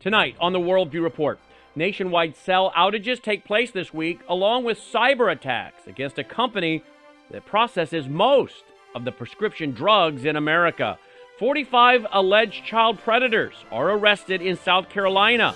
Tonight 0.00 0.34
on 0.40 0.54
the 0.54 0.58
Worldview 0.58 1.02
Report, 1.02 1.38
nationwide 1.76 2.34
cell 2.34 2.72
outages 2.74 3.22
take 3.22 3.44
place 3.44 3.70
this 3.70 3.92
week, 3.92 4.20
along 4.30 4.64
with 4.64 4.78
cyber 4.78 5.30
attacks 5.30 5.86
against 5.86 6.18
a 6.18 6.24
company 6.24 6.82
that 7.30 7.44
processes 7.44 8.08
most 8.08 8.64
of 8.94 9.04
the 9.04 9.12
prescription 9.12 9.72
drugs 9.72 10.24
in 10.24 10.36
America. 10.36 10.98
45 11.38 12.06
alleged 12.12 12.64
child 12.64 12.98
predators 13.00 13.52
are 13.70 13.90
arrested 13.90 14.40
in 14.40 14.56
South 14.56 14.88
Carolina. 14.88 15.54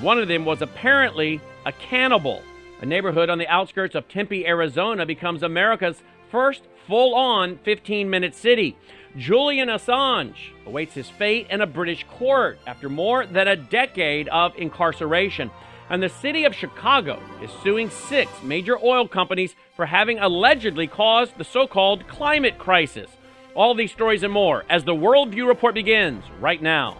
One 0.00 0.18
of 0.18 0.26
them 0.26 0.46
was 0.46 0.62
apparently 0.62 1.42
a 1.66 1.72
cannibal. 1.72 2.40
A 2.80 2.86
neighborhood 2.86 3.28
on 3.28 3.36
the 3.36 3.48
outskirts 3.48 3.94
of 3.94 4.08
Tempe, 4.08 4.46
Arizona 4.46 5.04
becomes 5.04 5.42
America's 5.42 6.02
first 6.30 6.62
full 6.86 7.14
on 7.14 7.58
15 7.58 8.08
minute 8.08 8.34
city. 8.34 8.74
Julian 9.16 9.68
Assange 9.70 10.50
awaits 10.66 10.92
his 10.92 11.08
fate 11.08 11.46
in 11.48 11.62
a 11.62 11.66
British 11.66 12.04
court 12.04 12.58
after 12.66 12.90
more 12.90 13.24
than 13.24 13.48
a 13.48 13.56
decade 13.56 14.28
of 14.28 14.52
incarceration. 14.58 15.50
And 15.88 16.02
the 16.02 16.10
city 16.10 16.44
of 16.44 16.54
Chicago 16.54 17.22
is 17.40 17.50
suing 17.62 17.88
six 17.88 18.30
major 18.42 18.76
oil 18.76 19.08
companies 19.08 19.54
for 19.74 19.86
having 19.86 20.18
allegedly 20.18 20.86
caused 20.86 21.38
the 21.38 21.44
so 21.44 21.66
called 21.66 22.06
climate 22.08 22.58
crisis. 22.58 23.08
All 23.54 23.74
these 23.74 23.92
stories 23.92 24.22
and 24.22 24.32
more 24.32 24.64
as 24.68 24.84
the 24.84 24.94
Worldview 24.94 25.46
Report 25.46 25.74
begins 25.74 26.22
right 26.38 26.60
now. 26.60 26.98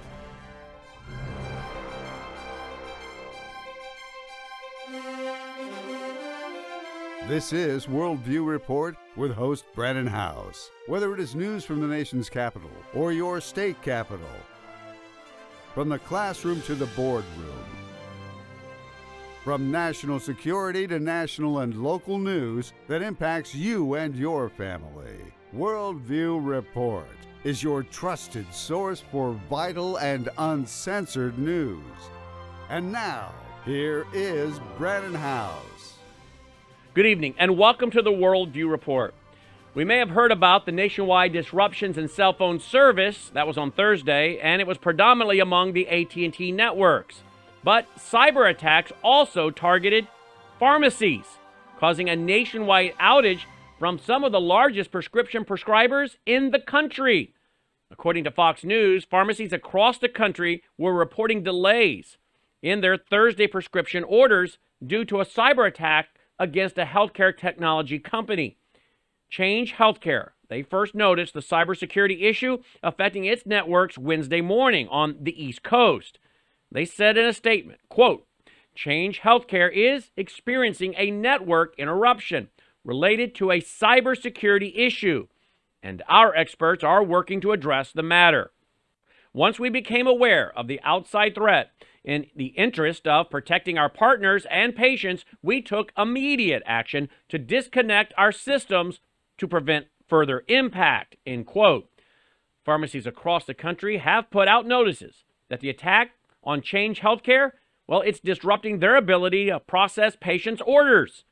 This 7.29 7.53
is 7.53 7.87
Worldview 7.87 8.47
Report 8.47 8.97
with 9.17 9.35
host 9.35 9.65
Brannon 9.75 10.07
Howse. 10.07 10.71
Whether 10.87 11.13
it 11.13 11.19
is 11.19 11.35
news 11.35 11.65
from 11.65 11.81
the 11.81 11.89
nation's 11.89 12.31
capital 12.31 12.71
or 12.95 13.11
your 13.11 13.41
state 13.41 13.83
capital, 13.83 14.29
from 15.75 15.89
the 15.89 15.99
classroom 15.99 16.63
to 16.63 16.77
the 16.77 16.87
boardroom, 16.95 17.65
from 19.43 19.73
national 19.73 20.21
security 20.21 20.87
to 20.87 21.01
national 21.01 21.59
and 21.59 21.83
local 21.83 22.17
news 22.17 22.73
that 22.87 23.03
impacts 23.03 23.53
you 23.53 23.95
and 23.95 24.15
your 24.15 24.49
family, 24.49 25.19
Worldview 25.53 26.39
Report 26.47 27.09
is 27.43 27.61
your 27.61 27.83
trusted 27.83 28.47
source 28.55 29.03
for 29.11 29.33
vital 29.51 29.97
and 29.97 30.29
uncensored 30.39 31.41
news. 31.41 31.83
And 32.69 32.93
now, 32.93 33.35
here 33.65 34.07
is 34.13 34.61
Brannon 34.79 35.15
Howse. 35.15 35.76
Good 36.97 37.05
evening 37.05 37.35
and 37.37 37.59
welcome 37.59 37.91
to 37.91 38.01
the 38.01 38.11
Worldview 38.11 38.71
Report. 38.71 39.13
We 39.75 39.85
may 39.85 39.99
have 39.99 40.09
heard 40.09 40.33
about 40.33 40.65
the 40.65 40.73
nationwide 40.73 41.35
disruptions 41.35 41.99
in 41.99 42.09
cell 42.09 42.33
phone 42.33 42.59
service 42.59 43.31
that 43.35 43.47
was 43.47 43.59
on 43.59 43.71
Thursday 43.71 44.39
and 44.39 44.63
it 44.63 44.67
was 44.67 44.79
predominantly 44.79 45.39
among 45.39 45.75
the 45.75 45.87
AT&T 45.89 46.53
networks. 46.53 47.21
But 47.63 47.87
cyber 47.99 48.49
attacks 48.49 48.93
also 49.05 49.51
targeted 49.51 50.09
pharmacies, 50.59 51.27
causing 51.79 52.09
a 52.09 52.17
nationwide 52.17 52.95
outage 52.95 53.43
from 53.79 53.99
some 53.99 54.25
of 54.25 54.33
the 54.33 54.41
largest 54.41 54.91
prescription 54.91 55.45
prescribers 55.45 56.17
in 56.25 56.51
the 56.51 56.61
country. 56.61 57.35
According 57.91 58.25
to 58.25 58.31
Fox 58.31 58.65
News, 58.65 59.05
pharmacies 59.05 59.53
across 59.53 59.99
the 59.99 60.09
country 60.09 60.63
were 60.79 60.95
reporting 60.95 61.43
delays 61.43 62.17
in 62.63 62.81
their 62.81 62.97
Thursday 62.97 63.47
prescription 63.47 64.03
orders 64.03 64.57
due 64.83 65.05
to 65.05 65.21
a 65.21 65.27
cyber 65.27 65.69
attack 65.69 66.16
against 66.39 66.79
a 66.79 66.85
healthcare 66.85 67.37
technology 67.37 67.99
company. 67.99 68.59
Change 69.29 69.75
Healthcare. 69.75 70.31
They 70.49 70.63
first 70.63 70.95
noticed 70.95 71.35
the 71.35 71.41
cybersecurity 71.41 72.23
issue 72.23 72.59
affecting 72.83 73.25
its 73.25 73.47
networks 73.47 73.99
Wednesday 73.99 74.41
morning 74.41 74.87
on 74.89 75.17
the 75.21 75.43
East 75.43 75.63
Coast. 75.63 76.19
They 76.71 76.85
said 76.85 77.17
in 77.17 77.27
a 77.27 77.33
statement, 77.33 77.81
quote, 77.89 78.27
Change 78.75 79.21
Healthcare 79.21 79.73
is 79.73 80.11
experiencing 80.17 80.95
a 80.97 81.11
network 81.11 81.75
interruption 81.79 82.49
related 82.85 83.35
to 83.37 83.51
a 83.51 83.61
cybersecurity 83.61 84.73
issue, 84.77 85.27
and 85.83 86.03
our 86.09 86.35
experts 86.35 86.85
are 86.85 87.03
working 87.03 87.41
to 87.41 87.53
address 87.53 87.91
the 87.91 88.03
matter. 88.03 88.53
Once 89.37 89.61
we 89.61 89.69
became 89.69 90.07
aware 90.07 90.51
of 90.59 90.67
the 90.67 90.81
outside 90.83 91.35
threat, 91.35 91.71
in 92.03 92.25
the 92.35 92.55
interest 92.57 93.07
of 93.07 93.29
protecting 93.29 93.77
our 93.77 93.91
partners 93.91 94.47
and 94.51 94.75
patients, 94.75 95.27
we 95.43 95.61
took 95.61 95.93
immediate 95.95 96.63
action 96.65 97.07
to 97.29 97.37
disconnect 97.37 98.15
our 98.17 98.33
systems 98.33 98.99
to 99.37 99.47
prevent 99.47 99.89
further 100.09 100.43
impact. 100.49 101.17
End 101.27 101.45
quote. 101.45 101.87
Pharmacies 102.65 103.07
across 103.07 103.45
the 103.45 103.53
country 103.53 103.99
have 103.99 104.31
put 104.31 104.49
out 104.49 104.67
notices 104.67 105.25
that 105.51 105.61
the 105.61 105.69
attack 105.69 106.13
on 106.43 106.63
Change 106.63 107.01
Healthcare, 107.01 107.51
well, 107.87 108.01
it's 108.01 108.21
disrupting 108.21 108.79
their 108.79 108.97
ability 108.97 109.49
to 109.49 109.61
process 109.61 110.17
patients' 110.19 110.63
orders. 110.65 111.25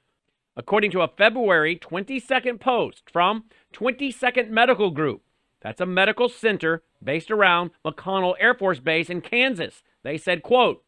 According 0.59 0.91
to 0.91 1.00
a 1.00 1.09
February 1.09 1.75
22nd 1.78 2.60
post 2.60 3.09
from 3.10 3.44
22nd 3.72 4.50
Medical 4.50 4.91
Group, 4.91 5.22
that's 5.64 5.80
a 5.80 5.86
medical 5.86 6.28
center 6.28 6.82
based 7.02 7.30
around 7.30 7.70
McConnell 7.84 8.34
Air 8.38 8.52
Force 8.52 8.80
Base 8.80 9.08
in 9.08 9.22
Kansas. 9.22 9.82
They 10.02 10.19
said, 10.19 10.42
quote, 10.42 10.84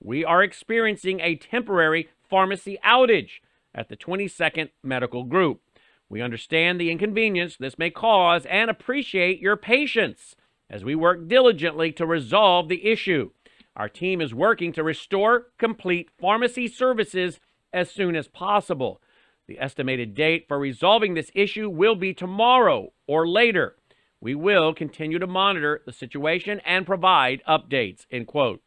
we 0.00 0.22
are 0.22 0.42
experiencing 0.42 1.20
a 1.20 1.34
temporary 1.34 2.10
pharmacy 2.28 2.78
outage 2.84 3.40
at 3.74 3.88
the 3.88 3.96
22nd 3.96 4.68
Medical 4.82 5.24
Group. 5.24 5.62
We 6.10 6.20
understand 6.20 6.78
the 6.78 6.90
inconvenience 6.90 7.56
this 7.56 7.78
may 7.78 7.88
cause 7.88 8.44
and 8.46 8.70
appreciate 8.70 9.40
your 9.40 9.56
patience 9.56 10.36
as 10.68 10.84
we 10.84 10.94
work 10.94 11.26
diligently 11.26 11.90
to 11.92 12.04
resolve 12.04 12.68
the 12.68 12.86
issue. 12.86 13.30
Our 13.76 13.88
team 13.88 14.20
is 14.20 14.34
working 14.34 14.74
to 14.74 14.84
restore 14.84 15.46
complete 15.58 16.10
pharmacy 16.20 16.68
services 16.68 17.40
as 17.72 17.90
soon 17.90 18.14
as 18.14 18.28
possible. 18.28 19.00
The 19.46 19.58
estimated 19.58 20.14
date 20.14 20.44
for 20.48 20.58
resolving 20.58 21.14
this 21.14 21.30
issue 21.34 21.70
will 21.70 21.94
be 21.94 22.12
tomorrow 22.12 22.92
or 23.06 23.26
later. 23.26 23.77
We 24.20 24.34
will 24.34 24.74
continue 24.74 25.18
to 25.18 25.26
monitor 25.26 25.82
the 25.86 25.92
situation 25.92 26.60
and 26.64 26.86
provide 26.86 27.42
updates, 27.48 28.06
end 28.10 28.26
quote. 28.26 28.60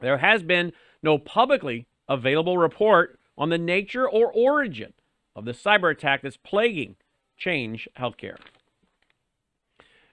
There 0.00 0.18
has 0.18 0.42
been 0.42 0.72
no 1.02 1.18
publicly 1.18 1.86
available 2.08 2.58
report 2.58 3.18
on 3.38 3.50
the 3.50 3.58
nature 3.58 4.08
or 4.08 4.32
origin 4.32 4.92
of 5.36 5.44
the 5.44 5.52
cyber 5.52 5.90
attack 5.90 6.22
that's 6.22 6.36
plaguing 6.36 6.96
Change 7.36 7.88
Healthcare. 7.98 8.36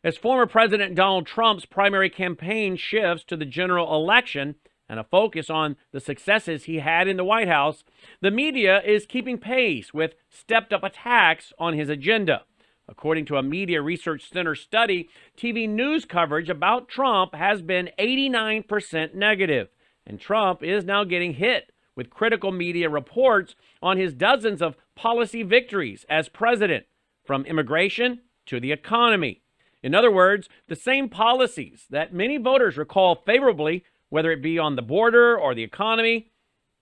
As 0.04 0.18
former 0.18 0.48
President 0.48 0.96
Donald 0.96 1.28
Trump's 1.28 1.66
primary 1.66 2.10
campaign 2.10 2.76
shifts 2.76 3.24
to 3.26 3.38
the 3.38 3.46
general 3.46 3.94
election 3.94 4.56
and 4.90 5.00
a 5.00 5.04
focus 5.04 5.50
on 5.50 5.78
the 5.92 6.00
successes 6.00 6.64
he 6.64 6.80
had 6.80 7.08
in 7.08 7.18
the 7.18 7.24
White 7.24 7.48
House, 7.48 7.84
the 8.20 8.32
media 8.32 8.82
is 8.82 9.06
keeping 9.06 9.38
pace 9.38 9.94
with 9.94 10.16
stepped 10.30 10.74
up 10.74 10.84
attacks 10.84 11.54
on 11.60 11.76
his 11.76 11.88
agenda. 11.88 12.44
According 12.91 13.24
to 13.28 13.38
a 13.38 13.44
Media 13.44 13.81
Research 13.81 14.29
Center 14.29 14.53
study, 14.53 15.07
TV 15.38 15.68
news 15.68 16.03
coverage 16.03 16.50
about 16.50 16.90
Trump 16.90 17.34
has 17.34 17.62
been 17.62 17.90
89% 17.97 19.16
negative, 19.16 19.69
and 20.06 20.19
Trump 20.19 20.62
is 20.62 20.84
now 20.84 21.06
getting 21.06 21.35
hit 21.35 21.72
with 21.96 22.09
critical 22.09 22.52
media 22.52 22.90
reports 22.90 23.56
on 23.81 23.97
his 23.97 24.13
dozens 24.13 24.62
of 24.62 24.75
policy 24.94 25.41
victories 25.41 26.06
as 26.09 26.28
president, 26.28 26.85
from 27.24 27.46
immigration 27.46 28.19
to 28.46 28.59
the 28.59 28.74
economy. 28.74 29.41
In 29.81 29.96
other 29.96 30.12
words, 30.12 30.50
the 30.68 30.75
same 30.75 31.08
policies 31.08 31.85
that 31.90 32.13
many 32.13 32.38
voters 32.38 32.78
recall 32.78 33.16
favorably, 33.16 33.85
whether 34.09 34.31
it 34.31 34.41
be 34.41 34.59
on 34.59 34.75
the 34.75 34.81
border 34.81 35.38
or 35.38 35.56
the 35.56 35.63
economy, 35.63 36.31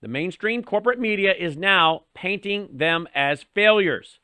the 0.02 0.08
mainstream 0.08 0.64
corporate 0.64 0.98
media 0.98 1.34
is 1.38 1.56
now 1.56 2.04
painting 2.14 2.68
them 2.72 3.06
as 3.14 3.44
failures. 3.54 4.19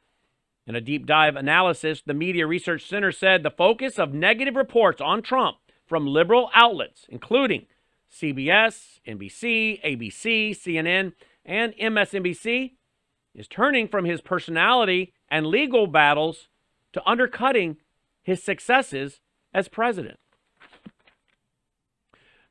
In 0.67 0.75
a 0.75 0.81
deep 0.81 1.07
dive 1.07 1.37
analysis, 1.37 2.03
the 2.05 2.15
Media 2.15 2.47
Research 2.47 2.89
Center 2.89 3.13
said 3.13 3.43
the 3.43 3.51
focus 3.51 3.99
of 3.99 4.13
negative 4.13 4.57
reports 4.57 5.01
on 5.01 5.23
Trump 5.23 5.59
from 5.87 6.09
liberal 6.09 6.51
outlets, 6.55 7.07
including 7.09 7.67
CBS, 8.13 8.99
NBC, 9.07 9.81
ABC, 9.83 10.51
CNN, 10.51 11.13
and 11.45 11.73
MSNBC, 11.77 12.73
is 13.35 13.47
turning 13.47 13.87
from 13.87 14.05
his 14.05 14.21
personality 14.21 15.13
and 15.29 15.47
legal 15.47 15.87
battles 15.87 16.49
to 16.93 17.09
undercutting 17.09 17.77
his 18.23 18.43
successes 18.43 19.21
as 19.55 19.69
president. 19.69 20.19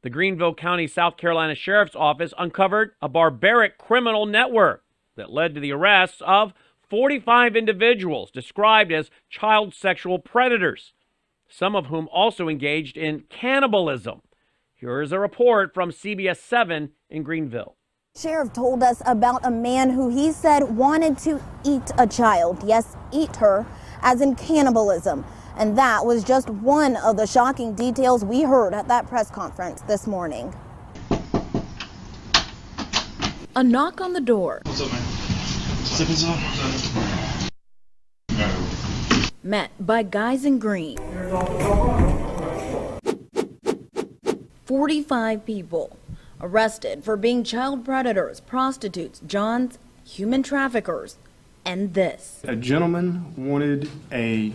The 0.04 0.10
Greenville 0.10 0.54
County, 0.54 0.88
South 0.88 1.18
Carolina 1.18 1.56
Sheriff's 1.56 1.96
Office 1.96 2.34
uncovered 2.38 2.92
a 3.02 3.10
barbaric 3.10 3.78
criminal 3.78 4.26
network 4.26 4.84
that 5.16 5.34
led 5.34 5.56
to 5.56 5.60
the 5.60 5.72
arrests 5.72 6.22
of 6.22 6.54
45 6.90 7.56
individuals 7.56 8.32
described 8.32 8.92
as 8.92 9.10
child 9.30 9.74
sexual 9.74 10.20
predators, 10.20 10.94
some 11.50 11.76
of 11.76 11.88
whom 11.88 12.08
also 12.12 12.48
engaged 12.48 12.98
in 12.98 13.24
cannibalism. 13.30 14.22
Here 14.74 15.02
is 15.02 15.12
a 15.12 15.20
report 15.20 15.74
from 15.74 15.92
CBS 15.92 16.38
7 16.38 16.92
in 17.10 17.24
Greenville. 17.24 17.76
Sheriff 18.18 18.54
told 18.54 18.82
us 18.82 19.02
about 19.06 19.46
a 19.46 19.52
man 19.52 19.90
who 19.90 20.10
he 20.10 20.32
said 20.32 20.64
wanted 20.78 21.18
to 21.20 21.42
eat 21.66 21.92
a 21.98 22.08
child. 22.08 22.64
Yes, 22.66 22.96
eat 23.12 23.36
her, 23.38 23.66
as 24.02 24.22
in 24.22 24.36
cannibalism. 24.36 25.26
And 25.58 25.78
that 25.78 26.06
was 26.06 26.24
just 26.24 26.50
one 26.50 26.98
of 26.98 27.18
the 27.18 27.26
shocking 27.26 27.74
details 27.74 28.24
we 28.24 28.44
heard 28.44 28.74
at 28.74 28.88
that 28.88 29.08
press 29.08 29.30
conference 29.30 29.82
this 29.82 30.08
morning. 30.08 30.54
A 33.56 33.64
knock 33.64 34.02
on 34.02 34.14
the 34.14 34.22
door. 34.22 34.62
What's 34.66 34.82
up, 34.82 34.92
man? 34.92 35.25
Zipping 35.86 36.16
zone? 36.16 36.40
No. 38.32 38.68
Met 39.44 39.72
by 39.80 40.04
guys 40.04 40.44
in 40.44 40.60
green. 40.60 40.98
45 44.66 45.46
people 45.46 45.98
arrested 46.42 47.04
for 47.04 47.16
being 47.16 47.44
child 47.44 47.86
predators, 47.86 48.40
prostitutes, 48.40 49.22
johns, 49.26 49.78
human 50.04 50.44
traffickers, 50.44 51.18
and 51.64 51.94
this. 51.94 52.42
A 52.44 52.56
gentleman 52.56 53.34
wanted 53.38 53.90
a 54.12 54.54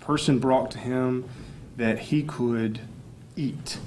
person 0.00 0.38
brought 0.38 0.70
to 0.72 0.78
him 0.78 1.28
that 1.76 1.98
he 1.98 2.22
could 2.22 2.80
eat, 3.36 3.78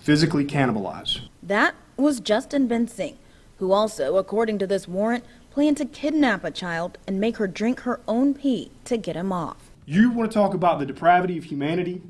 physically 0.00 0.44
cannibalize. 0.44 1.20
That 1.42 1.74
was 1.96 2.20
Justin 2.20 2.68
Bensing, 2.68 3.16
who 3.58 3.72
also, 3.72 4.16
according 4.16 4.58
to 4.58 4.66
this 4.66 4.88
warrant, 4.88 5.24
planned 5.50 5.76
to 5.76 5.84
kidnap 5.84 6.44
a 6.44 6.50
child 6.50 6.98
and 7.06 7.20
make 7.20 7.36
her 7.36 7.46
drink 7.46 7.80
her 7.80 8.00
own 8.08 8.34
pee 8.34 8.70
to 8.84 8.96
get 8.96 9.16
him 9.16 9.32
off. 9.32 9.70
You 9.84 10.10
want 10.10 10.30
to 10.30 10.34
talk 10.34 10.54
about 10.54 10.78
the 10.78 10.86
depravity 10.86 11.38
of 11.38 11.44
humanity? 11.44 12.02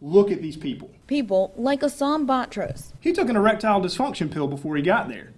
Look 0.00 0.30
at 0.30 0.42
these 0.42 0.56
people. 0.56 0.90
People 1.06 1.52
like 1.56 1.82
Assam 1.82 2.26
Batros. 2.26 2.92
He 3.00 3.12
took 3.12 3.28
an 3.28 3.36
erectile 3.36 3.80
dysfunction 3.80 4.30
pill 4.30 4.46
before 4.46 4.76
he 4.76 4.82
got 4.82 5.08
there. 5.08 5.32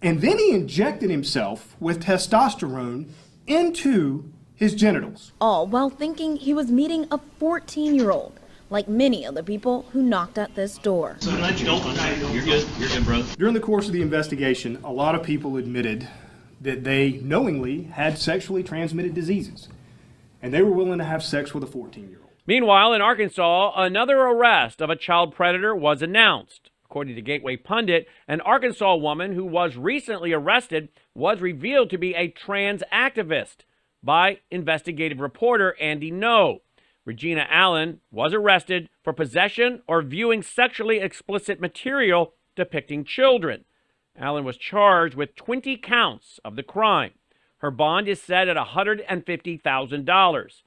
And 0.00 0.20
then 0.20 0.38
he 0.38 0.52
injected 0.52 1.10
himself 1.10 1.76
with 1.78 2.02
testosterone 2.02 3.08
into 3.46 4.32
his 4.54 4.74
genitals. 4.74 5.32
All 5.40 5.66
while 5.66 5.90
thinking 5.90 6.36
he 6.36 6.54
was 6.54 6.70
meeting 6.70 7.06
a 7.10 7.18
14 7.38 7.94
year 7.94 8.10
old, 8.10 8.38
like 8.72 8.88
many 8.88 9.24
of 9.24 9.34
the 9.34 9.42
people 9.42 9.82
who 9.92 10.02
knocked 10.02 10.38
at 10.38 10.54
this 10.54 10.78
door. 10.78 11.16
So 11.20 11.30
glad 11.36 11.60
you 11.60 11.66
don't. 11.66 11.84
You're 12.32 12.44
good. 12.44 12.66
You're 12.78 12.88
good, 12.88 13.04
bro. 13.04 13.22
During 13.38 13.54
the 13.54 13.60
course 13.60 13.86
of 13.86 13.92
the 13.92 14.02
investigation, 14.02 14.78
a 14.82 14.90
lot 14.90 15.14
of 15.14 15.22
people 15.22 15.56
admitted 15.56 16.08
that 16.60 16.84
they 16.84 17.20
knowingly 17.22 17.84
had 17.84 18.18
sexually 18.18 18.62
transmitted 18.62 19.14
diseases. 19.14 19.68
And 20.40 20.52
they 20.52 20.62
were 20.62 20.72
willing 20.72 20.98
to 20.98 21.04
have 21.04 21.22
sex 21.22 21.54
with 21.54 21.62
a 21.62 21.66
14 21.66 22.08
year 22.08 22.18
old. 22.22 22.30
Meanwhile, 22.46 22.94
in 22.94 23.02
Arkansas, 23.02 23.72
another 23.76 24.18
arrest 24.18 24.80
of 24.80 24.90
a 24.90 24.96
child 24.96 25.34
predator 25.34 25.76
was 25.76 26.02
announced. 26.02 26.70
According 26.86 27.14
to 27.14 27.22
Gateway 27.22 27.56
Pundit, 27.56 28.06
an 28.26 28.40
Arkansas 28.40 28.96
woman 28.96 29.32
who 29.32 29.44
was 29.44 29.76
recently 29.76 30.32
arrested 30.32 30.88
was 31.14 31.40
revealed 31.40 31.90
to 31.90 31.98
be 31.98 32.14
a 32.14 32.28
trans 32.28 32.82
activist 32.92 33.58
by 34.02 34.40
investigative 34.50 35.20
reporter 35.20 35.76
Andy 35.80 36.10
Ngo. 36.10 36.60
Regina 37.04 37.46
Allen 37.50 38.00
was 38.10 38.32
arrested 38.32 38.88
for 39.02 39.12
possession 39.12 39.82
or 39.88 40.02
viewing 40.02 40.42
sexually 40.42 40.98
explicit 40.98 41.60
material 41.60 42.34
depicting 42.54 43.04
children. 43.04 43.64
Allen 44.16 44.44
was 44.44 44.56
charged 44.56 45.16
with 45.16 45.34
20 45.34 45.76
counts 45.78 46.38
of 46.44 46.54
the 46.56 46.62
crime. 46.62 47.12
Her 47.58 47.70
bond 47.70 48.08
is 48.08 48.20
set 48.20 48.48
at 48.48 48.56
$150,000. 48.56 50.62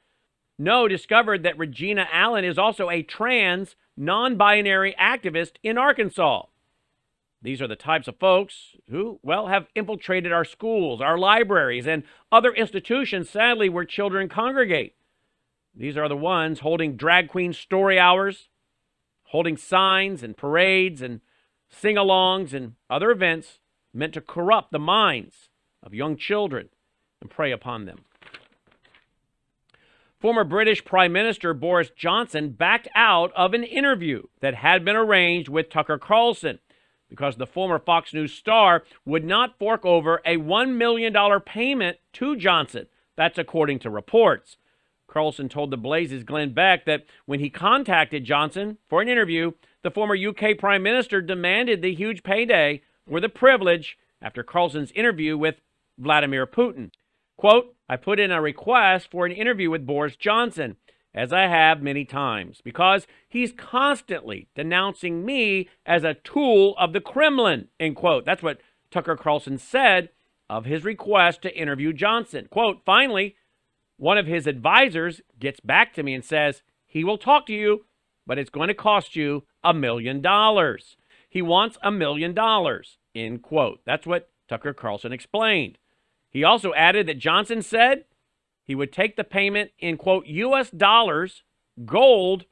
Ngo 0.62 0.90
discovered 0.90 1.44
that 1.44 1.58
Regina 1.58 2.08
Allen 2.12 2.46
is 2.46 2.58
also 2.58 2.90
a 2.90 3.04
trans, 3.04 3.76
non 3.98 4.38
binary 4.38 4.96
activist 5.00 5.54
in 5.64 5.78
Arkansas. 5.78 6.44
These 7.42 7.62
are 7.62 7.68
the 7.68 7.76
types 7.76 8.08
of 8.08 8.18
folks 8.18 8.78
who, 8.90 9.20
well, 9.22 9.48
have 9.48 9.68
infiltrated 9.76 10.32
our 10.32 10.46
schools, 10.46 11.02
our 11.02 11.18
libraries, 11.18 11.86
and 11.86 12.04
other 12.32 12.54
institutions, 12.54 13.30
sadly, 13.30 13.70
where 13.70 13.86
children 13.86 14.30
congregate. 14.30 14.96
These 15.76 15.98
are 15.98 16.08
the 16.08 16.16
ones 16.16 16.62
holding 16.62 16.96
drag 16.96 17.28
queen 17.28 17.52
story 17.54 18.00
hours, 18.00 18.50
holding 19.26 19.58
signs 19.58 20.24
and 20.24 20.38
parades 20.38 21.02
and 21.02 21.22
sing 21.70 21.96
alongs 21.96 22.54
and 22.54 22.74
other 22.90 23.12
events 23.12 23.60
meant 23.94 24.14
to 24.14 24.22
corrupt 24.22 24.72
the 24.72 24.80
minds 24.80 25.50
of 25.84 25.94
young 25.94 26.16
children 26.16 26.70
and 27.20 27.30
prey 27.30 27.52
upon 27.52 27.86
them. 27.86 28.06
Former 30.20 30.44
British 30.44 30.84
Prime 30.86 31.12
Minister 31.12 31.54
Boris 31.54 31.92
Johnson 31.96 32.52
backed 32.52 32.88
out 32.96 33.32
of 33.36 33.54
an 33.54 33.64
interview 33.64 34.24
that 34.40 34.56
had 34.56 34.86
been 34.86 34.96
arranged 34.96 35.50
with 35.50 35.70
Tucker 35.70 35.98
Carlson 35.98 36.60
because 37.10 37.36
the 37.36 37.46
former 37.46 37.80
Fox 37.80 38.14
News 38.14 38.34
star 38.34 38.84
would 39.06 39.24
not 39.24 39.60
fork 39.60 39.86
over 39.86 40.22
a 40.26 40.38
$1 40.38 40.76
million 40.76 41.14
payment 41.42 41.98
to 42.14 42.36
Johnson. 42.36 42.88
That's 43.16 43.38
according 43.38 43.80
to 43.80 43.90
reports. 43.90 44.58
Carlson 45.16 45.48
told 45.48 45.72
the 45.72 45.78
Blaze's 45.78 46.26
Glenn 46.26 46.52
Beck 46.54 46.84
that 46.84 47.06
when 47.26 47.40
he 47.40 47.50
contacted 47.50 48.26
Johnson 48.26 48.80
for 48.90 49.02
an 49.02 49.08
interview, 49.08 49.54
the 49.82 49.90
former 49.90 50.14
UK 50.14 50.58
Prime 50.60 50.84
Minister 50.84 51.22
demanded 51.22 51.82
the 51.82 51.96
huge 51.96 52.22
payday 52.22 52.82
or 53.10 53.22
the 53.22 53.30
privilege 53.30 53.98
after 54.22 54.44
Carlson's 54.44 54.92
interview 54.92 55.38
with 55.38 55.56
Vladimir 55.98 56.46
Putin. 56.46 56.92
Quote, 57.38 57.74
I 57.88 57.96
put 57.96 58.20
in 58.20 58.30
a 58.30 58.42
request 58.42 59.10
for 59.10 59.26
an 59.26 59.32
interview 59.32 59.70
with 59.70 59.86
Boris 59.86 60.18
Johnson, 60.18 60.76
as 61.14 61.32
I 61.32 61.44
have 61.44 61.82
many 61.82 62.04
times, 62.04 62.60
because 62.62 63.08
he's 63.30 63.54
constantly 63.54 64.50
denouncing 64.54 65.24
me 65.24 65.70
as 65.86 66.04
a 66.04 66.16
tool 66.16 66.76
of 66.78 66.92
the 66.92 67.00
Kremlin, 67.00 67.70
end 67.80 67.96
quote. 67.96 68.26
That's 68.26 68.44
what 68.44 68.60
Tucker 68.92 69.16
Carlson 69.16 69.60
said 69.60 70.10
of 70.50 70.66
his 70.66 70.84
request 70.84 71.42
to 71.44 71.58
interview 71.58 71.94
Johnson. 71.94 72.50
Quote, 72.52 72.82
finally, 72.86 73.38
one 73.98 74.18
of 74.18 74.28
his 74.28 74.48
advisors 74.48 75.22
gets 75.40 75.60
back 75.60 75.94
to 75.94 76.04
me 76.04 76.14
and 76.14 76.24
says, 76.24 76.62
he 76.86 77.04
will 77.04 77.18
talk 77.18 77.46
to 77.48 77.54
you, 77.54 77.86
but 78.26 78.38
it's 78.38 78.50
going 78.50 78.68
to 78.68 78.74
cost 78.74 79.16
you 79.16 79.44
a 79.64 79.74
million 79.74 80.22
dollars. 80.22 80.98
He 81.30 81.42
wants 81.42 81.78
a 81.82 81.92
million 81.92 82.34
dollars, 82.34 82.98
end 83.14 83.42
quote. 83.42 83.82
That's 83.86 84.08
what 84.08 84.30
Tucker 84.48 84.74
Carlson 84.74 85.12
explained. 85.12 85.78
He 86.30 86.44
also 86.44 86.74
added 86.74 87.08
that 87.08 87.20
Johnson 87.20 87.62
said 87.62 88.06
he 88.64 88.76
would 88.76 88.92
take 88.92 89.16
the 89.16 89.24
payment 89.24 89.72
in, 89.80 89.98
quote, 89.98 90.26
U.S. 90.28 90.70
dollars, 90.70 91.44
gold, 91.86 92.46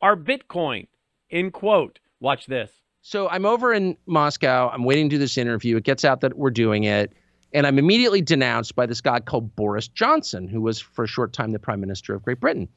or 0.00 0.16
Bitcoin, 0.16 0.88
end 1.30 1.52
quote. 1.52 1.98
Watch 2.20 2.46
this. 2.46 2.70
So 3.02 3.28
I'm 3.28 3.46
over 3.46 3.72
in 3.72 3.96
Moscow. 4.06 4.70
I'm 4.70 4.84
waiting 4.84 5.08
to 5.08 5.16
do 5.16 5.18
this 5.18 5.38
interview. 5.38 5.76
It 5.78 5.84
gets 5.84 6.04
out 6.04 6.20
that 6.20 6.36
we're 6.36 6.50
doing 6.50 6.84
it. 6.84 7.12
And 7.52 7.66
I'm 7.66 7.78
immediately 7.78 8.22
denounced 8.22 8.76
by 8.76 8.86
this 8.86 9.00
guy 9.00 9.20
called 9.20 9.54
Boris 9.56 9.88
Johnson, 9.88 10.46
who 10.46 10.60
was 10.60 10.80
for 10.80 11.04
a 11.04 11.08
short 11.08 11.32
time 11.32 11.52
the 11.52 11.58
prime 11.58 11.80
minister 11.80 12.14
of 12.14 12.22
Great 12.22 12.40
Britain. 12.40 12.68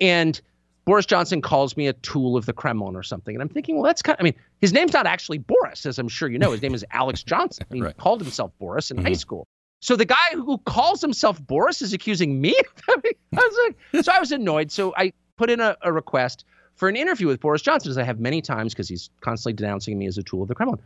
And 0.00 0.40
Boris 0.84 1.06
Johnson 1.06 1.40
calls 1.40 1.76
me 1.76 1.86
a 1.86 1.92
tool 1.92 2.36
of 2.36 2.46
the 2.46 2.52
Kremlin 2.52 2.96
or 2.96 3.02
something. 3.02 3.34
And 3.34 3.42
I'm 3.42 3.48
thinking, 3.48 3.76
well, 3.76 3.84
that's 3.84 4.02
kind 4.02 4.16
of, 4.16 4.20
I 4.20 4.24
mean, 4.24 4.34
his 4.60 4.72
name's 4.72 4.92
not 4.92 5.06
actually 5.06 5.38
Boris, 5.38 5.86
as 5.86 5.98
I'm 5.98 6.08
sure 6.08 6.28
you 6.28 6.38
know. 6.38 6.52
His 6.52 6.62
name 6.62 6.74
is 6.74 6.84
Alex 6.90 7.22
Johnson. 7.24 7.66
He 7.72 7.80
right. 7.80 7.96
called 7.96 8.20
himself 8.20 8.52
Boris 8.58 8.90
in 8.90 8.96
mm-hmm. 8.96 9.06
high 9.06 9.12
school. 9.12 9.46
So 9.80 9.96
the 9.96 10.04
guy 10.04 10.30
who 10.34 10.58
calls 10.58 11.00
himself 11.00 11.44
Boris 11.44 11.82
is 11.82 11.92
accusing 11.92 12.40
me 12.40 12.54
of 12.88 13.04
I 13.04 13.14
was 13.32 13.74
like, 13.92 14.04
so 14.04 14.12
I 14.12 14.20
was 14.20 14.30
annoyed. 14.30 14.70
So 14.70 14.94
I 14.96 15.12
put 15.36 15.50
in 15.50 15.60
a, 15.60 15.76
a 15.82 15.92
request 15.92 16.44
for 16.76 16.88
an 16.88 16.96
interview 16.96 17.26
with 17.26 17.40
Boris 17.40 17.62
Johnson, 17.62 17.90
as 17.90 17.98
I 17.98 18.04
have 18.04 18.20
many 18.20 18.40
times 18.40 18.74
because 18.74 18.88
he's 18.88 19.10
constantly 19.20 19.54
denouncing 19.54 19.98
me 19.98 20.06
as 20.06 20.18
a 20.18 20.22
tool 20.22 20.42
of 20.42 20.48
the 20.48 20.54
Kremlin. 20.54 20.80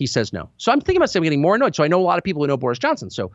He 0.00 0.06
says 0.08 0.32
no. 0.32 0.50
So 0.56 0.72
I'm 0.72 0.80
thinking 0.80 0.96
about 0.96 1.10
saying 1.10 1.20
I'm 1.20 1.24
getting 1.24 1.40
more 1.40 1.54
annoyed. 1.54 1.76
So 1.76 1.84
I 1.84 1.88
know 1.88 2.00
a 2.00 2.02
lot 2.02 2.18
of 2.18 2.24
people 2.24 2.42
who 2.42 2.48
know 2.48 2.56
Boris 2.56 2.80
Johnson. 2.80 3.10
So 3.10 3.30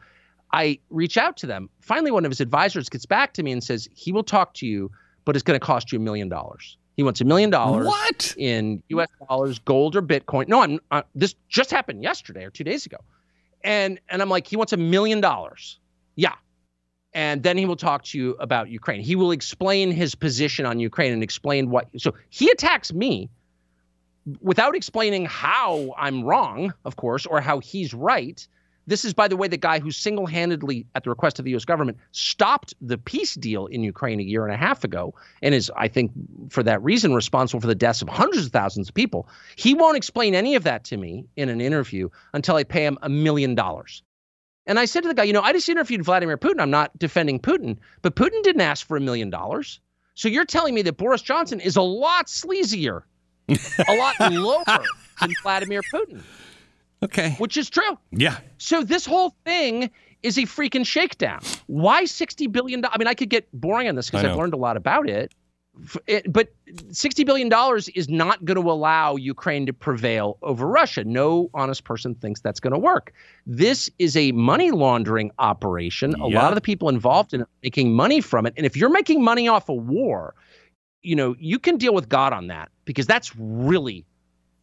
I 0.51 0.79
reach 0.89 1.15
out 1.15 1.37
to 1.37 1.47
them. 1.47 1.69
Finally, 1.79 2.11
one 2.11 2.25
of 2.25 2.31
his 2.31 2.41
advisors 2.41 2.89
gets 2.89 3.05
back 3.05 3.33
to 3.35 3.43
me 3.43 3.53
and 3.53 3.63
says 3.63 3.87
he 3.93 4.11
will 4.11 4.23
talk 4.23 4.53
to 4.55 4.67
you, 4.67 4.91
but 5.23 5.37
it's 5.37 5.43
going 5.43 5.57
to 5.57 5.65
cost 5.65 5.93
you 5.93 5.99
a 5.99 6.01
million 6.01 6.27
dollars. 6.27 6.77
He 6.97 7.03
wants 7.03 7.21
a 7.21 7.25
million 7.25 7.49
dollars. 7.49 7.85
What 7.85 8.35
in 8.37 8.83
U.S. 8.89 9.09
dollars, 9.29 9.59
gold 9.59 9.95
or 9.95 10.01
Bitcoin? 10.01 10.49
No, 10.49 10.61
I'm. 10.61 10.79
Uh, 10.91 11.03
this 11.13 11.35
just 11.47 11.71
happened 11.71 12.03
yesterday 12.03 12.43
or 12.43 12.49
two 12.49 12.63
days 12.65 12.85
ago 12.85 12.97
and 13.65 13.99
and 14.07 14.21
I'm 14.21 14.29
like, 14.29 14.47
he 14.47 14.55
wants 14.55 14.71
a 14.71 14.77
million 14.77 15.19
dollars. 15.19 15.79
Yeah. 16.15 16.35
And 17.13 17.43
then 17.43 17.57
he 17.57 17.65
will 17.65 17.75
talk 17.75 18.03
to 18.05 18.17
you 18.17 18.31
about 18.39 18.69
Ukraine. 18.69 19.01
He 19.01 19.15
will 19.15 19.31
explain 19.31 19.91
his 19.91 20.15
position 20.15 20.65
on 20.65 20.79
Ukraine 20.79 21.11
and 21.13 21.23
explain 21.23 21.69
what. 21.69 21.87
So 21.97 22.13
he 22.29 22.49
attacks 22.49 22.93
me 22.93 23.29
without 24.41 24.75
explaining 24.75 25.25
how 25.25 25.93
I'm 25.97 26.23
wrong, 26.23 26.73
of 26.83 26.95
course, 26.95 27.25
or 27.25 27.41
how 27.41 27.59
he's 27.59 27.93
right. 27.93 28.45
This 28.87 29.03
is, 29.03 29.13
by 29.13 29.27
the 29.27 29.35
way, 29.35 29.47
the 29.47 29.57
guy 29.57 29.79
who 29.79 29.89
single 29.89 30.27
handedly, 30.27 30.85
at 30.93 31.03
the 31.03 31.09
request 31.09 31.39
of 31.39 31.45
the 31.45 31.55
US 31.55 31.65
government, 31.65 31.97
stopped 32.11 32.73
the 32.81 32.97
peace 32.97 33.33
deal 33.33 33.65
in 33.65 33.83
Ukraine 33.83 34.19
a 34.19 34.23
year 34.23 34.45
and 34.45 34.53
a 34.53 34.57
half 34.57 34.83
ago 34.83 35.15
and 35.41 35.55
is, 35.55 35.71
I 35.75 35.87
think, 35.87 36.11
for 36.49 36.61
that 36.63 36.83
reason, 36.83 37.13
responsible 37.13 37.61
for 37.61 37.67
the 37.67 37.75
deaths 37.75 38.01
of 38.01 38.09
hundreds 38.09 38.45
of 38.45 38.51
thousands 38.51 38.89
of 38.89 38.95
people. 38.95 39.27
He 39.55 39.73
won't 39.73 39.97
explain 39.97 40.35
any 40.35 40.55
of 40.55 40.63
that 40.63 40.83
to 40.85 40.97
me 40.97 41.25
in 41.35 41.49
an 41.49 41.61
interview 41.61 42.09
until 42.33 42.55
I 42.55 42.63
pay 42.63 42.85
him 42.85 42.99
a 43.01 43.09
million 43.09 43.55
dollars. 43.55 44.03
And 44.67 44.79
I 44.79 44.85
said 44.85 45.01
to 45.03 45.09
the 45.09 45.13
guy, 45.13 45.23
you 45.23 45.33
know, 45.33 45.41
I 45.41 45.53
just 45.53 45.69
interviewed 45.69 46.03
Vladimir 46.03 46.37
Putin. 46.37 46.59
I'm 46.59 46.71
not 46.71 46.97
defending 46.97 47.39
Putin, 47.39 47.77
but 48.01 48.15
Putin 48.15 48.41
didn't 48.43 48.61
ask 48.61 48.85
for 48.85 48.97
a 48.97 49.01
million 49.01 49.29
dollars. 49.29 49.79
So 50.15 50.27
you're 50.27 50.45
telling 50.45 50.73
me 50.73 50.81
that 50.83 50.97
Boris 50.97 51.21
Johnson 51.21 51.59
is 51.59 51.75
a 51.75 51.81
lot 51.81 52.27
sleazier, 52.27 53.03
a 53.49 53.95
lot 53.95 54.19
lower 54.31 54.63
than 54.65 55.33
Vladimir 55.43 55.81
Putin. 55.93 56.21
Okay. 57.03 57.35
Which 57.37 57.57
is 57.57 57.69
true. 57.69 57.97
Yeah. 58.11 58.37
So 58.57 58.83
this 58.83 59.05
whole 59.05 59.35
thing 59.45 59.91
is 60.23 60.37
a 60.37 60.43
freaking 60.43 60.85
shakedown. 60.85 61.39
Why 61.67 62.03
$60 62.03 62.51
billion? 62.51 62.83
I 62.85 62.97
mean, 62.97 63.07
I 63.07 63.13
could 63.13 63.29
get 63.29 63.47
boring 63.53 63.87
on 63.87 63.95
this 63.95 64.09
because 64.09 64.25
I've 64.25 64.35
learned 64.35 64.53
a 64.53 64.57
lot 64.57 64.75
about 64.75 65.07
it. 65.07 65.31
it, 66.07 66.31
but 66.31 66.53
$60 66.67 67.25
billion 67.25 67.51
is 67.95 68.09
not 68.09 68.43
going 68.43 68.61
to 68.61 68.71
allow 68.71 69.17
Ukraine 69.17 69.65
to 69.67 69.73
prevail 69.73 70.37
over 70.41 70.65
Russia. 70.65 71.03
No 71.03 71.49
honest 71.53 71.83
person 71.83 72.15
thinks 72.15 72.39
that's 72.39 72.59
going 72.59 72.73
to 72.73 72.79
work. 72.79 73.13
This 73.45 73.89
is 73.99 74.17
a 74.17 74.31
money 74.31 74.71
laundering 74.71 75.31
operation. 75.37 76.15
A 76.15 76.27
lot 76.27 76.49
of 76.49 76.55
the 76.55 76.61
people 76.61 76.89
involved 76.89 77.33
in 77.33 77.41
it 77.41 77.47
making 77.61 77.93
money 77.93 78.21
from 78.21 78.45
it. 78.45 78.53
And 78.57 78.65
if 78.65 78.75
you're 78.75 78.89
making 78.89 79.23
money 79.23 79.47
off 79.47 79.69
a 79.69 79.73
war, 79.73 80.33
you 81.05 81.15
know, 81.15 81.35
you 81.39 81.59
can 81.59 81.77
deal 81.77 81.93
with 81.93 82.09
God 82.09 82.33
on 82.33 82.47
that 82.47 82.69
because 82.83 83.05
that's 83.05 83.35
really 83.35 84.05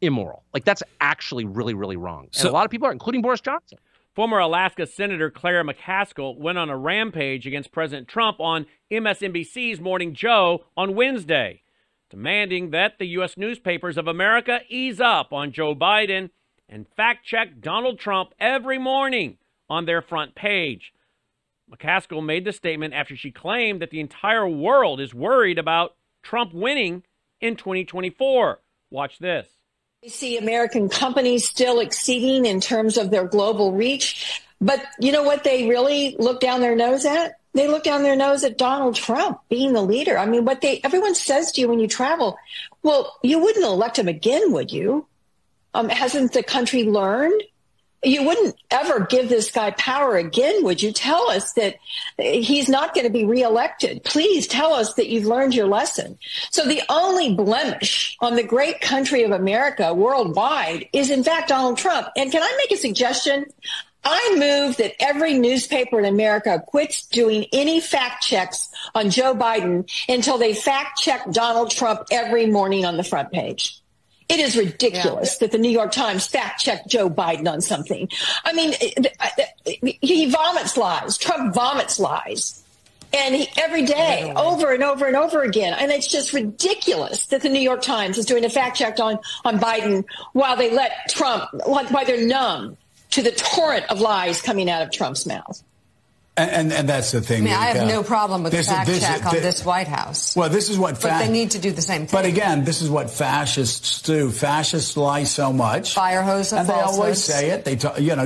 immoral. 0.01 0.45
Like 0.53 0.65
that's 0.65 0.83
actually 1.01 1.45
really, 1.45 1.75
really 1.75 1.97
wrong. 1.97 2.29
So, 2.33 2.49
and 2.49 2.51
a 2.51 2.53
lot 2.53 2.65
of 2.65 2.71
people 2.71 2.89
are, 2.89 2.93
including 2.93 3.23
Boris 3.23 3.41
Johnson. 3.41 3.79
Former 4.15 4.39
Alaska 4.39 4.87
Senator 4.87 5.31
Claire 5.31 5.65
McCaskill 5.65 6.37
went 6.37 6.59
on 6.59 6.69
a 6.69 6.77
rampage 6.77 7.47
against 7.47 7.73
President 7.73 8.09
Trump 8.09 8.41
on 8.41 8.67
MSNBC's 8.91 9.81
Morning 9.81 10.13
Joe 10.15 10.65
on 10.77 10.95
Wednesday, 10.95 11.63
demanding 12.11 12.71
that 12.71 12.99
the 12.99 13.07
U.S. 13.07 13.39
newspapers 13.39 13.97
of 13.97 14.07
America 14.07 14.61
ease 14.69 15.01
up 15.01 15.33
on 15.33 15.53
Joe 15.53 15.75
Biden 15.75 16.29
and 16.69 16.87
fact 16.95 17.25
check 17.25 17.61
Donald 17.61 17.99
Trump 17.99 18.35
every 18.39 18.79
morning 18.79 19.39
on 19.71 19.87
their 19.87 20.03
front 20.03 20.35
page. 20.35 20.93
McCaskill 21.71 22.23
made 22.23 22.45
the 22.45 22.53
statement 22.53 22.93
after 22.93 23.17
she 23.17 23.31
claimed 23.31 23.81
that 23.81 23.91
the 23.91 24.01
entire 24.01 24.47
world 24.47 25.01
is 25.01 25.15
worried 25.15 25.59
about 25.59 25.95
Trump 26.23 26.53
winning 26.53 27.03
in 27.41 27.57
2024. 27.57 28.61
Watch 28.91 29.19
this. 29.19 29.47
We 30.03 30.09
see 30.09 30.37
American 30.37 30.89
companies 30.89 31.49
still 31.49 31.79
exceeding 31.79 32.45
in 32.45 32.61
terms 32.61 32.97
of 32.97 33.11
their 33.11 33.27
global 33.27 33.73
reach. 33.73 34.43
But 34.61 34.85
you 35.01 35.13
know 35.13 35.23
what 35.23 35.45
they 35.45 35.69
really 35.69 36.17
look 36.19 36.41
down 36.41 36.61
their 36.61 36.77
nose 36.77 37.05
at? 37.05 37.35
They 37.55 37.69
look 37.69 37.85
down 37.85 38.03
their 38.03 38.17
nose 38.17 38.45
at 38.45 38.57
Donald 38.57 38.95
Trump 38.95 39.41
being 39.49 39.73
the 39.73 39.83
leader. 39.83 40.17
I 40.17 40.27
mean, 40.27 40.45
what 40.45 40.61
they 40.61 40.81
everyone 40.83 41.15
says 41.15 41.53
to 41.53 41.61
you 41.61 41.69
when 41.69 41.81
you 41.81 41.89
travel, 41.89 42.39
well, 42.83 43.17
you 43.23 43.39
wouldn't 43.39 43.65
elect 43.65 43.99
him 43.99 44.09
again, 44.09 44.53
would 44.53 44.73
you? 44.73 45.07
Um, 45.75 45.89
hasn't 45.89 46.33
the 46.33 46.43
country 46.43 46.85
learned? 46.85 47.43
You 48.03 48.25
wouldn't 48.25 48.57
ever 48.71 49.01
give 49.07 49.29
this 49.29 49.51
guy 49.51 49.71
power 49.73 50.17
again, 50.17 50.65
would 50.65 50.83
you? 50.83 50.93
Tell 50.93 51.31
us 51.31 51.53
that 51.55 51.77
he's 52.19 52.69
not 52.69 52.95
going 52.95 53.07
to 53.07 53.13
be 53.13 53.25
reelected. 53.25 54.03
Please 54.05 54.47
tell 54.47 54.73
us 54.75 54.95
that 54.95 55.09
you've 55.09 55.27
learned 55.27 55.55
your 55.55 55.67
lesson. 55.67 56.19
So 56.51 56.67
the 56.67 56.83
only 56.89 57.35
blemish 57.35 58.17
on 58.21 58.35
the 58.35 58.43
great 58.43 58.81
country 58.81 59.23
of 59.23 59.31
America 59.31 59.95
worldwide 59.95 60.89
is 60.93 61.11
in 61.11 61.23
fact 61.23 61.49
Donald 61.49 61.79
Trump. 61.79 62.09
And 62.17 62.33
can 62.33 62.43
I 62.43 62.57
make 62.57 62.73
a 62.73 62.81
suggestion? 62.81 63.47
I 64.05 64.35
move 64.37 64.79
that 64.79 64.95
every 65.01 65.35
newspaper 65.35 66.01
in 66.01 66.05
America 66.05 66.63
quits 66.67 67.07
doing 67.07 67.47
any 67.53 67.81
fact 67.81 68.25
checks 68.25 68.69
on 68.97 69.11
Joe 69.11 69.35
Biden 69.35 69.89
until 70.09 70.39
they 70.39 70.55
fact 70.55 70.99
check 70.99 71.31
Donald 71.31 71.71
Trump 71.71 72.03
every 72.11 72.47
morning 72.47 72.85
on 72.85 72.97
the 72.97 73.05
front 73.05 73.31
page. 73.31 73.82
It 74.29 74.41
is 74.41 74.57
ridiculous 74.57 75.35
yeah. 75.35 75.47
that 75.47 75.53
the 75.53 75.59
New 75.59 75.71
York 75.71 75.93
Times 75.93 76.27
fact 76.27 76.61
checked 76.61 76.89
Joe 76.89 77.11
Biden 77.11 77.51
on 77.51 77.61
something. 77.61 78.09
I 78.45 78.53
mean, 78.53 78.75
he 80.01 80.31
vomits 80.31 80.77
lies. 80.77 81.19
Trump 81.19 81.55
vomits 81.55 81.99
lies. 81.99 82.63
And 83.15 83.35
he, 83.35 83.49
every 83.59 83.85
day, 83.85 84.33
over 84.35 84.73
and 84.73 84.83
over 84.83 85.07
and 85.07 85.17
over 85.17 85.43
again. 85.43 85.75
And 85.79 85.93
it's 85.93 86.07
just 86.07 86.33
ridiculous 86.33 87.27
that 87.27 87.43
the 87.43 87.51
New 87.51 87.61
York 87.61 87.83
Times 87.83 88.17
is 88.17 88.25
doing 88.25 88.45
a 88.45 88.51
fact 88.51 88.79
check 88.79 88.99
on, 89.01 89.19
on 89.45 89.59
Biden 89.59 90.05
while 90.33 90.57
they 90.57 90.73
let 90.73 91.11
Trump, 91.11 91.45
like, 91.67 91.91
while 91.91 92.07
they're 92.07 92.27
numb 92.27 92.79
to 93.11 93.23
the 93.23 93.33
torrent 93.33 93.85
of 93.91 94.01
lies 94.01 94.41
coming 94.41 94.71
out 94.71 94.81
of 94.81 94.91
Trump's 94.91 95.27
mouth. 95.27 95.63
And, 96.35 96.51
and, 96.51 96.73
and, 96.73 96.89
that's 96.89 97.13
the 97.13 97.21
thing. 97.21 97.43
I 97.43 97.45
mean, 97.45 97.53
I 97.53 97.65
have 97.67 97.89
no 97.89 98.03
problem 98.03 98.43
with 98.43 98.53
this, 98.53 98.67
fact 98.67 98.87
this, 98.87 99.03
check 99.03 99.19
this, 99.19 99.27
on 99.27 99.35
this 99.35 99.65
White 99.67 99.87
House. 99.87 100.35
Well, 100.35 100.49
this 100.49 100.71
is 100.71 100.79
what. 100.79 100.97
Fa- 100.97 101.09
but 101.09 101.19
they 101.19 101.31
need 101.31 101.51
to 101.51 101.59
do 101.59 101.73
the 101.73 101.83
same 101.83 102.07
thing. 102.07 102.19
But 102.19 102.25
again, 102.25 102.65
this 102.65 102.81
is 102.81 102.89
what 102.89 103.11
fascists 103.11 104.01
do. 104.01 104.31
Fascists 104.31 104.97
lie 104.97 105.25
so 105.25 105.53
much. 105.53 105.93
Fire 105.93 106.23
hose 106.23 106.55
of 106.55 106.61
and 106.61 106.69
falsehoods. 106.69 106.97
they 106.97 107.03
always 107.03 107.25
say 107.25 107.51
it. 107.51 107.65
They, 107.67 107.77
talk, 107.77 108.01
you 108.01 108.17
know, 108.17 108.25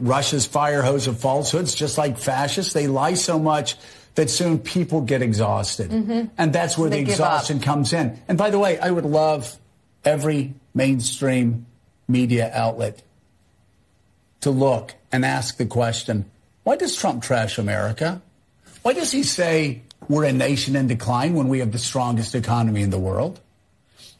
Russia's 0.00 0.44
fire 0.44 0.82
hose 0.82 1.06
of 1.06 1.20
falsehoods, 1.20 1.74
just 1.74 1.96
like 1.96 2.18
fascists. 2.18 2.74
They 2.74 2.86
lie 2.86 3.14
so 3.14 3.38
much 3.38 3.76
that 4.16 4.28
soon 4.28 4.58
people 4.58 5.00
get 5.00 5.22
exhausted, 5.22 5.90
mm-hmm. 5.90 6.26
and 6.36 6.52
that's 6.52 6.76
where 6.76 6.90
they 6.90 7.02
the 7.02 7.10
exhaustion 7.12 7.60
comes 7.60 7.94
in. 7.94 8.20
And 8.28 8.36
by 8.36 8.50
the 8.50 8.58
way, 8.58 8.78
I 8.78 8.90
would 8.90 9.06
love 9.06 9.56
every 10.04 10.52
mainstream 10.74 11.64
media 12.06 12.50
outlet 12.52 13.02
to 14.42 14.50
look 14.50 14.94
and 15.10 15.24
ask 15.24 15.56
the 15.56 15.64
question 15.64 16.30
why 16.68 16.76
does 16.76 16.94
Trump 16.94 17.22
trash 17.22 17.56
America? 17.56 18.20
Why 18.82 18.92
does 18.92 19.10
he 19.10 19.22
say 19.22 19.80
we're 20.06 20.24
a 20.24 20.34
nation 20.34 20.76
in 20.76 20.86
decline 20.86 21.32
when 21.32 21.48
we 21.48 21.60
have 21.60 21.72
the 21.72 21.78
strongest 21.78 22.34
economy 22.34 22.82
in 22.82 22.90
the 22.90 22.98
world? 22.98 23.40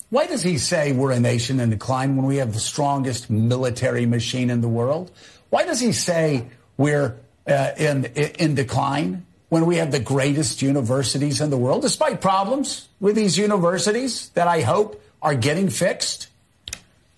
Why 0.09 0.27
does 0.27 0.43
he 0.43 0.57
say 0.57 0.93
we're 0.93 1.11
a 1.11 1.21
nation 1.21 1.61
in 1.61 1.69
decline 1.69 2.17
when 2.17 2.25
we 2.25 2.37
have 2.37 2.55
the 2.55 2.59
strongest 2.59 3.29
military 3.29 4.07
machine 4.07 4.49
in 4.49 4.63
the 4.63 4.69
world? 4.69 5.11
Why 5.51 5.67
does 5.67 5.79
he 5.79 5.93
say 5.93 6.47
we're 6.79 7.19
uh, 7.47 7.73
in, 7.77 8.07
in 8.07 8.55
decline 8.55 9.27
when 9.51 9.67
we 9.67 9.77
have 9.77 9.93
the 9.93 10.01
greatest 10.01 10.63
universities 10.63 11.43
in 11.43 11.51
the 11.51 11.59
world, 11.59 11.83
despite 11.83 12.23
problems 12.23 12.89
with 12.99 13.15
these 13.15 13.37
universities 13.37 14.31
that 14.31 14.49
I 14.49 14.63
hope 14.63 14.99
are 15.21 15.35
getting 15.35 15.69
fixed? 15.69 16.29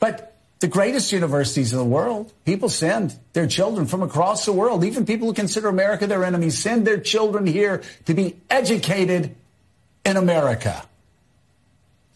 But 0.01 0.30
the 0.61 0.69
greatest 0.69 1.13
universities 1.13 1.73
in 1.73 1.79
the 1.79 1.85
world. 1.85 2.33
People 2.45 2.69
send 2.69 3.19
their 3.33 3.47
children 3.47 3.87
from 3.87 4.03
across 4.03 4.45
the 4.45 4.53
world, 4.53 4.85
even 4.85 5.07
people 5.07 5.27
who 5.27 5.35
consider 5.35 5.69
America 5.69 6.07
their 6.07 6.23
enemy, 6.23 6.51
send 6.51 6.87
their 6.87 7.01
children 7.01 7.47
here 7.47 7.83
to 8.05 8.15
be 8.15 8.37
educated 8.49 9.35
in 10.05 10.17
America. 10.17 10.85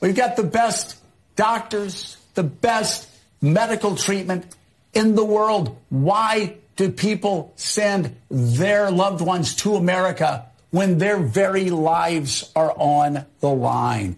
We've 0.00 0.14
got 0.14 0.36
the 0.36 0.42
best 0.42 0.98
doctors, 1.36 2.18
the 2.34 2.42
best 2.42 3.08
medical 3.40 3.96
treatment 3.96 4.54
in 4.92 5.14
the 5.14 5.24
world. 5.24 5.76
Why 5.88 6.56
do 6.76 6.90
people 6.90 7.52
send 7.56 8.14
their 8.30 8.90
loved 8.90 9.22
ones 9.22 9.54
to 9.56 9.76
America 9.76 10.46
when 10.70 10.98
their 10.98 11.18
very 11.18 11.70
lives 11.70 12.50
are 12.54 12.72
on 12.76 13.24
the 13.40 13.48
line? 13.48 14.16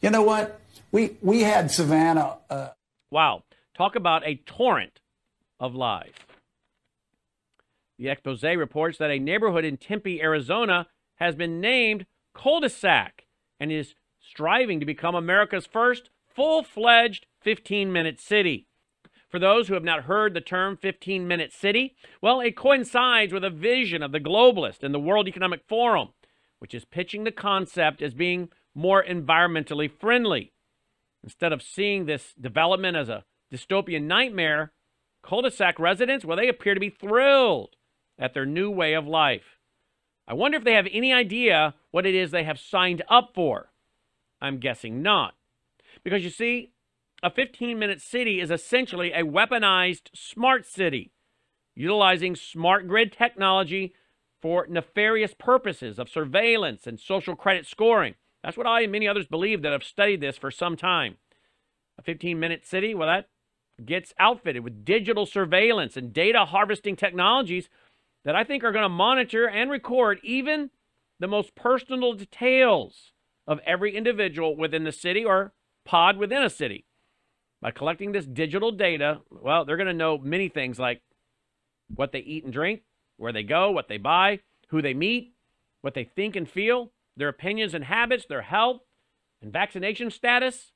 You 0.00 0.10
know 0.10 0.22
what? 0.22 0.60
We 0.90 1.16
we 1.22 1.42
had 1.42 1.70
Savannah. 1.70 2.38
Uh, 2.48 2.68
wow. 3.10 3.42
Talk 3.78 3.94
about 3.94 4.26
a 4.26 4.34
torrent 4.44 4.98
of 5.60 5.72
lies. 5.72 6.14
The 7.96 8.08
expose 8.08 8.42
reports 8.42 8.98
that 8.98 9.12
a 9.12 9.20
neighborhood 9.20 9.64
in 9.64 9.76
Tempe, 9.76 10.20
Arizona 10.20 10.88
has 11.20 11.36
been 11.36 11.60
named 11.60 12.06
cul-de-sac 12.34 13.26
and 13.60 13.70
is 13.70 13.94
striving 14.18 14.80
to 14.80 14.86
become 14.86 15.14
America's 15.14 15.64
first 15.64 16.10
full-fledged 16.26 17.26
15-minute 17.46 18.20
city. 18.20 18.66
For 19.28 19.38
those 19.38 19.68
who 19.68 19.74
have 19.74 19.84
not 19.84 20.04
heard 20.04 20.34
the 20.34 20.40
term 20.40 20.76
15 20.76 21.28
minute 21.28 21.52
city, 21.52 21.94
well, 22.20 22.40
it 22.40 22.56
coincides 22.56 23.32
with 23.32 23.44
a 23.44 23.50
vision 23.50 24.02
of 24.02 24.10
the 24.10 24.18
globalist 24.18 24.82
and 24.82 24.92
the 24.92 24.98
World 24.98 25.28
Economic 25.28 25.60
Forum, 25.68 26.08
which 26.58 26.74
is 26.74 26.84
pitching 26.84 27.22
the 27.22 27.30
concept 27.30 28.02
as 28.02 28.12
being 28.12 28.48
more 28.74 29.04
environmentally 29.04 29.88
friendly. 29.88 30.52
Instead 31.22 31.52
of 31.52 31.62
seeing 31.62 32.06
this 32.06 32.34
development 32.40 32.96
as 32.96 33.08
a 33.08 33.22
dystopian 33.52 34.04
nightmare, 34.04 34.72
cul 35.22 35.42
de 35.42 35.50
sac 35.50 35.78
residents, 35.78 36.24
well, 36.24 36.36
they 36.36 36.48
appear 36.48 36.74
to 36.74 36.80
be 36.80 36.90
thrilled 36.90 37.76
at 38.18 38.34
their 38.34 38.46
new 38.46 38.70
way 38.70 38.94
of 38.94 39.06
life. 39.06 39.58
I 40.26 40.34
wonder 40.34 40.58
if 40.58 40.64
they 40.64 40.74
have 40.74 40.88
any 40.92 41.12
idea 41.12 41.74
what 41.90 42.06
it 42.06 42.14
is 42.14 42.30
they 42.30 42.44
have 42.44 42.58
signed 42.58 43.02
up 43.08 43.30
for. 43.34 43.72
I'm 44.40 44.58
guessing 44.58 45.02
not. 45.02 45.34
Because 46.04 46.22
you 46.22 46.30
see, 46.30 46.72
a 47.22 47.30
15 47.30 47.78
minute 47.78 48.00
city 48.00 48.40
is 48.40 48.50
essentially 48.50 49.12
a 49.12 49.24
weaponized 49.24 50.10
smart 50.14 50.66
city, 50.66 51.12
utilizing 51.74 52.36
smart 52.36 52.86
grid 52.86 53.12
technology 53.12 53.94
for 54.40 54.66
nefarious 54.68 55.34
purposes 55.36 55.98
of 55.98 56.08
surveillance 56.08 56.86
and 56.86 57.00
social 57.00 57.34
credit 57.34 57.66
scoring. 57.66 58.14
That's 58.44 58.56
what 58.56 58.66
I 58.66 58.82
and 58.82 58.92
many 58.92 59.08
others 59.08 59.26
believe 59.26 59.62
that 59.62 59.72
have 59.72 59.82
studied 59.82 60.20
this 60.20 60.36
for 60.36 60.50
some 60.50 60.76
time. 60.76 61.16
A 61.98 62.02
15 62.02 62.38
minute 62.38 62.64
city, 62.64 62.94
well, 62.94 63.08
that 63.08 63.28
gets 63.84 64.12
outfitted 64.18 64.64
with 64.64 64.84
digital 64.84 65.26
surveillance 65.26 65.96
and 65.96 66.12
data 66.12 66.44
harvesting 66.44 66.96
technologies 66.96 67.68
that 68.24 68.34
I 68.34 68.44
think 68.44 68.64
are 68.64 68.72
going 68.72 68.82
to 68.82 68.88
monitor 68.88 69.48
and 69.48 69.70
record 69.70 70.18
even 70.22 70.70
the 71.20 71.28
most 71.28 71.54
personal 71.54 72.12
details 72.12 73.12
of 73.46 73.60
every 73.64 73.96
individual 73.96 74.56
within 74.56 74.84
the 74.84 74.92
city 74.92 75.24
or 75.24 75.52
pod 75.84 76.16
within 76.16 76.42
a 76.42 76.50
city. 76.50 76.84
By 77.60 77.70
collecting 77.70 78.12
this 78.12 78.26
digital 78.26 78.70
data, 78.70 79.20
well, 79.30 79.64
they're 79.64 79.76
going 79.76 79.88
to 79.88 79.94
know 79.94 80.18
many 80.18 80.48
things 80.48 80.78
like 80.78 81.02
what 81.94 82.12
they 82.12 82.20
eat 82.20 82.44
and 82.44 82.52
drink, 82.52 82.82
where 83.16 83.32
they 83.32 83.42
go, 83.42 83.70
what 83.70 83.88
they 83.88 83.96
buy, 83.96 84.40
who 84.68 84.82
they 84.82 84.94
meet, 84.94 85.32
what 85.80 85.94
they 85.94 86.04
think 86.04 86.36
and 86.36 86.48
feel, 86.48 86.92
their 87.16 87.28
opinions 87.28 87.74
and 87.74 87.84
habits, 87.84 88.26
their 88.26 88.42
health, 88.42 88.82
and 89.40 89.52
vaccination 89.52 90.10
status. 90.10 90.72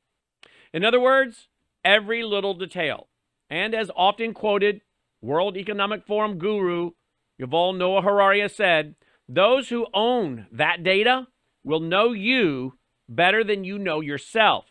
In 0.72 0.84
other 0.84 1.00
words, 1.00 1.48
every 1.84 2.22
little 2.22 2.54
detail. 2.54 3.08
And 3.50 3.74
as 3.74 3.90
often 3.94 4.34
quoted, 4.34 4.80
World 5.20 5.56
Economic 5.56 6.06
Forum 6.06 6.38
guru 6.38 6.92
Yuval 7.40 7.76
Noah 7.76 8.02
Harari 8.02 8.48
said, 8.48 8.94
those 9.28 9.68
who 9.68 9.86
own 9.94 10.46
that 10.52 10.82
data 10.82 11.28
will 11.64 11.80
know 11.80 12.12
you 12.12 12.74
better 13.08 13.44
than 13.44 13.64
you 13.64 13.78
know 13.78 14.00
yourself. 14.00 14.66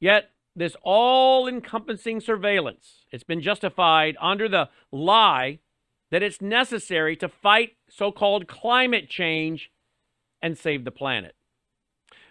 Yet, 0.00 0.30
this 0.54 0.76
all 0.82 1.46
encompassing 1.46 2.20
surveillance, 2.20 3.04
it's 3.10 3.24
been 3.24 3.42
justified 3.42 4.16
under 4.20 4.48
the 4.48 4.70
lie 4.90 5.58
that 6.10 6.22
it's 6.22 6.40
necessary 6.40 7.16
to 7.16 7.28
fight 7.28 7.72
so 7.90 8.10
called 8.12 8.46
climate 8.46 9.08
change 9.08 9.70
and 10.40 10.56
save 10.56 10.84
the 10.84 10.90
planet. 10.90 11.34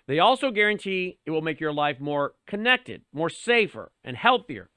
They 0.07 0.19
also 0.19 0.51
guarantee 0.51 1.19
it 1.25 1.31
will 1.31 1.41
make 1.41 1.59
your 1.59 1.73
life 1.73 1.99
more 1.99 2.33
connected, 2.45 3.01
more 3.11 3.29
safer, 3.29 3.91
and 4.03 4.15
healthier. 4.15 4.69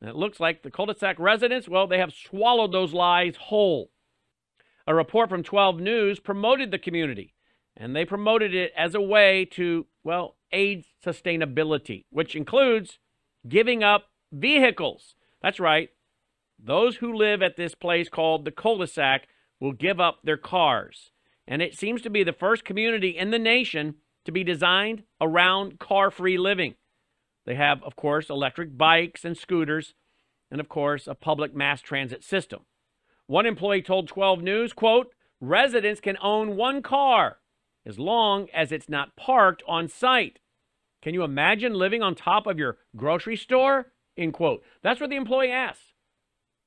And 0.00 0.08
it 0.08 0.16
looks 0.16 0.40
like 0.40 0.62
the 0.62 0.70
cul-de-sac 0.70 1.18
residents, 1.18 1.68
well, 1.68 1.86
they 1.86 1.98
have 1.98 2.12
swallowed 2.12 2.72
those 2.72 2.92
lies 2.92 3.36
whole. 3.36 3.90
A 4.86 4.94
report 4.94 5.28
from 5.28 5.42
12 5.42 5.80
News 5.80 6.20
promoted 6.20 6.70
the 6.70 6.78
community, 6.78 7.34
and 7.76 7.94
they 7.94 8.04
promoted 8.04 8.54
it 8.54 8.72
as 8.76 8.94
a 8.94 9.00
way 9.00 9.44
to, 9.52 9.86
well, 10.04 10.36
aid 10.52 10.84
sustainability, 11.04 12.04
which 12.10 12.34
includes 12.34 12.98
giving 13.48 13.82
up 13.84 14.06
vehicles. 14.32 15.14
That's 15.42 15.60
right. 15.60 15.90
Those 16.62 16.96
who 16.96 17.12
live 17.12 17.42
at 17.42 17.56
this 17.56 17.74
place 17.74 18.08
called 18.08 18.44
the 18.44 18.50
cul-de-sac 18.50 19.28
will 19.60 19.72
give 19.72 20.00
up 20.00 20.20
their 20.24 20.36
cars. 20.36 21.10
And 21.46 21.60
it 21.60 21.76
seems 21.76 22.02
to 22.02 22.10
be 22.10 22.22
the 22.22 22.32
first 22.32 22.64
community 22.64 23.10
in 23.10 23.30
the 23.30 23.38
nation 23.38 23.96
to 24.30 24.32
be 24.32 24.44
designed 24.44 25.02
around 25.20 25.80
car-free 25.80 26.38
living. 26.38 26.76
They 27.46 27.56
have, 27.56 27.82
of 27.82 27.96
course, 27.96 28.30
electric 28.30 28.78
bikes 28.78 29.24
and 29.24 29.36
scooters, 29.36 29.94
and 30.52 30.60
of 30.60 30.68
course, 30.68 31.08
a 31.08 31.16
public 31.16 31.52
mass 31.52 31.80
transit 31.80 32.22
system. 32.22 32.60
One 33.26 33.44
employee 33.44 33.82
told 33.82 34.06
12 34.06 34.40
News, 34.40 34.72
quote, 34.72 35.12
residents 35.40 36.00
can 36.00 36.16
own 36.22 36.56
one 36.56 36.80
car 36.80 37.38
as 37.84 37.98
long 37.98 38.48
as 38.54 38.70
it's 38.70 38.88
not 38.88 39.16
parked 39.16 39.64
on 39.66 39.88
site. 39.88 40.38
Can 41.02 41.12
you 41.12 41.24
imagine 41.24 41.74
living 41.74 42.02
on 42.02 42.14
top 42.14 42.46
of 42.46 42.58
your 42.58 42.78
grocery 42.94 43.36
store? 43.36 43.92
End 44.16 44.32
quote. 44.32 44.62
That's 44.82 45.00
what 45.00 45.10
the 45.10 45.16
employee 45.16 45.50
asked 45.50 45.94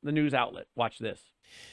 the 0.01 0.11
news 0.11 0.33
outlet. 0.33 0.67
Watch 0.75 0.99
this. 0.99 1.21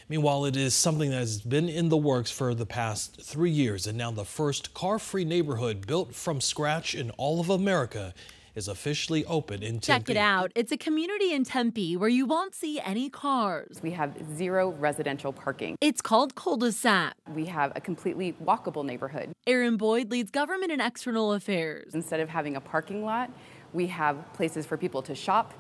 Meanwhile, 0.08 0.44
it 0.46 0.56
is 0.56 0.74
something 0.74 1.10
that 1.10 1.18
has 1.18 1.40
been 1.40 1.68
in 1.68 1.88
the 1.88 1.96
works 1.96 2.30
for 2.30 2.54
the 2.54 2.66
past 2.66 3.22
three 3.22 3.50
years, 3.50 3.86
and 3.86 3.96
now 3.96 4.10
the 4.10 4.24
first 4.24 4.74
car 4.74 4.98
free 4.98 5.24
neighborhood 5.24 5.86
built 5.86 6.14
from 6.14 6.40
scratch 6.40 6.94
in 6.94 7.10
all 7.12 7.40
of 7.40 7.48
America 7.48 8.12
is 8.56 8.66
officially 8.66 9.24
open 9.26 9.62
in 9.62 9.78
Tempe. 9.78 10.06
Check 10.06 10.10
it 10.10 10.16
out. 10.16 10.50
It's 10.56 10.72
a 10.72 10.76
community 10.76 11.32
in 11.32 11.44
Tempe 11.44 11.96
where 11.96 12.08
you 12.08 12.26
won't 12.26 12.52
see 12.54 12.80
any 12.80 13.08
cars. 13.08 13.80
We 13.80 13.92
have 13.92 14.16
zero 14.36 14.70
residential 14.70 15.32
parking. 15.32 15.76
It's 15.80 16.00
called 16.00 16.34
cul-de-sac. 16.34 17.14
We 17.32 17.46
have 17.46 17.72
a 17.76 17.80
completely 17.80 18.32
walkable 18.44 18.84
neighborhood. 18.84 19.32
Aaron 19.46 19.76
Boyd 19.76 20.10
leads 20.10 20.32
government 20.32 20.72
and 20.72 20.82
external 20.82 21.32
affairs. 21.32 21.94
Instead 21.94 22.18
of 22.18 22.28
having 22.28 22.56
a 22.56 22.60
parking 22.60 23.04
lot, 23.04 23.30
we 23.72 23.86
have 23.86 24.16
places 24.32 24.66
for 24.66 24.76
people 24.76 25.00
to 25.02 25.14
shop, 25.14 25.54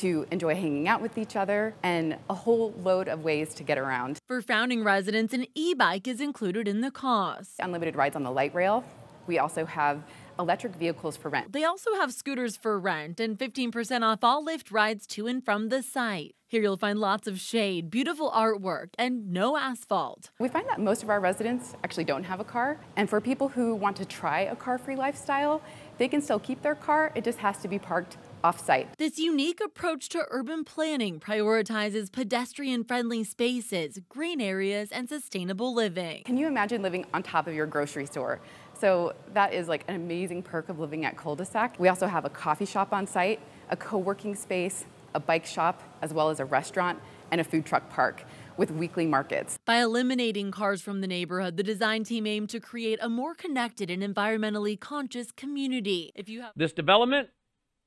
to 0.00 0.26
enjoy 0.30 0.54
hanging 0.54 0.88
out 0.88 1.00
with 1.00 1.18
each 1.18 1.36
other, 1.36 1.74
and 1.82 2.16
a 2.28 2.34
whole 2.34 2.72
load 2.82 3.08
of 3.08 3.24
ways 3.24 3.54
to 3.54 3.62
get 3.62 3.78
around. 3.78 4.18
For 4.26 4.40
founding 4.42 4.84
residents, 4.84 5.34
an 5.34 5.46
e-bike 5.54 6.06
is 6.06 6.20
included 6.20 6.68
in 6.68 6.80
the 6.80 6.90
cost. 6.90 7.52
Unlimited 7.58 7.96
rides 7.96 8.16
on 8.16 8.22
the 8.22 8.30
light 8.30 8.54
rail. 8.54 8.84
We 9.26 9.38
also 9.38 9.66
have 9.66 10.02
electric 10.38 10.74
vehicles 10.76 11.16
for 11.16 11.28
rent. 11.28 11.52
They 11.52 11.64
also 11.64 11.94
have 11.94 12.12
scooters 12.12 12.56
for 12.56 12.78
rent 12.78 13.20
and 13.20 13.38
15% 13.38 14.02
off 14.02 14.20
all 14.22 14.44
Lyft 14.44 14.70
rides 14.70 15.06
to 15.08 15.26
and 15.26 15.44
from 15.44 15.68
the 15.68 15.82
site. 15.82 16.34
Here 16.46 16.62
you'll 16.62 16.78
find 16.78 16.98
lots 16.98 17.28
of 17.28 17.38
shade, 17.38 17.90
beautiful 17.90 18.30
artwork, 18.30 18.88
and 18.98 19.30
no 19.30 19.58
asphalt. 19.58 20.30
We 20.38 20.48
find 20.48 20.66
that 20.68 20.80
most 20.80 21.02
of 21.02 21.10
our 21.10 21.20
residents 21.20 21.74
actually 21.84 22.04
don't 22.04 22.24
have 22.24 22.40
a 22.40 22.44
car. 22.44 22.80
And 22.96 23.10
for 23.10 23.20
people 23.20 23.48
who 23.48 23.74
want 23.74 23.96
to 23.98 24.06
try 24.06 24.40
a 24.40 24.56
car 24.56 24.78
free 24.78 24.96
lifestyle, 24.96 25.60
they 25.98 26.08
can 26.08 26.22
still 26.22 26.38
keep 26.38 26.62
their 26.62 26.74
car, 26.74 27.12
it 27.14 27.24
just 27.24 27.38
has 27.38 27.58
to 27.58 27.68
be 27.68 27.78
parked 27.78 28.16
off-site. 28.44 28.96
This 28.98 29.18
unique 29.18 29.60
approach 29.60 30.08
to 30.10 30.24
urban 30.30 30.64
planning 30.64 31.20
prioritizes 31.20 32.10
pedestrian-friendly 32.12 33.24
spaces, 33.24 34.00
green 34.08 34.40
areas, 34.40 34.90
and 34.92 35.08
sustainable 35.08 35.74
living. 35.74 36.22
Can 36.24 36.36
you 36.36 36.46
imagine 36.46 36.82
living 36.82 37.06
on 37.12 37.22
top 37.22 37.46
of 37.46 37.54
your 37.54 37.66
grocery 37.66 38.06
store? 38.06 38.40
So 38.78 39.14
that 39.34 39.52
is 39.52 39.66
like 39.66 39.84
an 39.88 39.96
amazing 39.96 40.42
perk 40.42 40.68
of 40.68 40.78
living 40.78 41.04
at 41.04 41.16
cul-de-sac. 41.16 41.76
We 41.78 41.88
also 41.88 42.06
have 42.06 42.24
a 42.24 42.30
coffee 42.30 42.66
shop 42.66 42.92
on 42.92 43.06
site, 43.06 43.40
a 43.70 43.76
co-working 43.76 44.34
space, 44.34 44.84
a 45.14 45.20
bike 45.20 45.46
shop, 45.46 45.82
as 46.00 46.12
well 46.12 46.30
as 46.30 46.38
a 46.38 46.44
restaurant 46.44 47.00
and 47.30 47.40
a 47.40 47.44
food 47.44 47.66
truck 47.66 47.90
park 47.90 48.24
with 48.56 48.70
weekly 48.70 49.06
markets. 49.06 49.58
By 49.64 49.80
eliminating 49.82 50.50
cars 50.50 50.80
from 50.80 51.00
the 51.00 51.06
neighborhood, 51.06 51.56
the 51.56 51.62
design 51.62 52.04
team 52.04 52.26
aimed 52.26 52.50
to 52.50 52.60
create 52.60 52.98
a 53.02 53.08
more 53.08 53.34
connected 53.34 53.90
and 53.90 54.02
environmentally 54.02 54.78
conscious 54.78 55.30
community. 55.32 56.12
If 56.14 56.28
you 56.28 56.42
have 56.42 56.52
This 56.56 56.72
development 56.72 57.28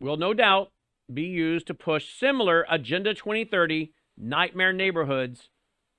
will 0.01 0.17
no 0.17 0.33
doubt 0.33 0.71
be 1.13 1.21
used 1.21 1.67
to 1.67 1.73
push 1.73 2.17
similar 2.17 2.65
Agenda 2.69 3.13
2030 3.13 3.93
nightmare 4.17 4.73
neighborhoods 4.73 5.49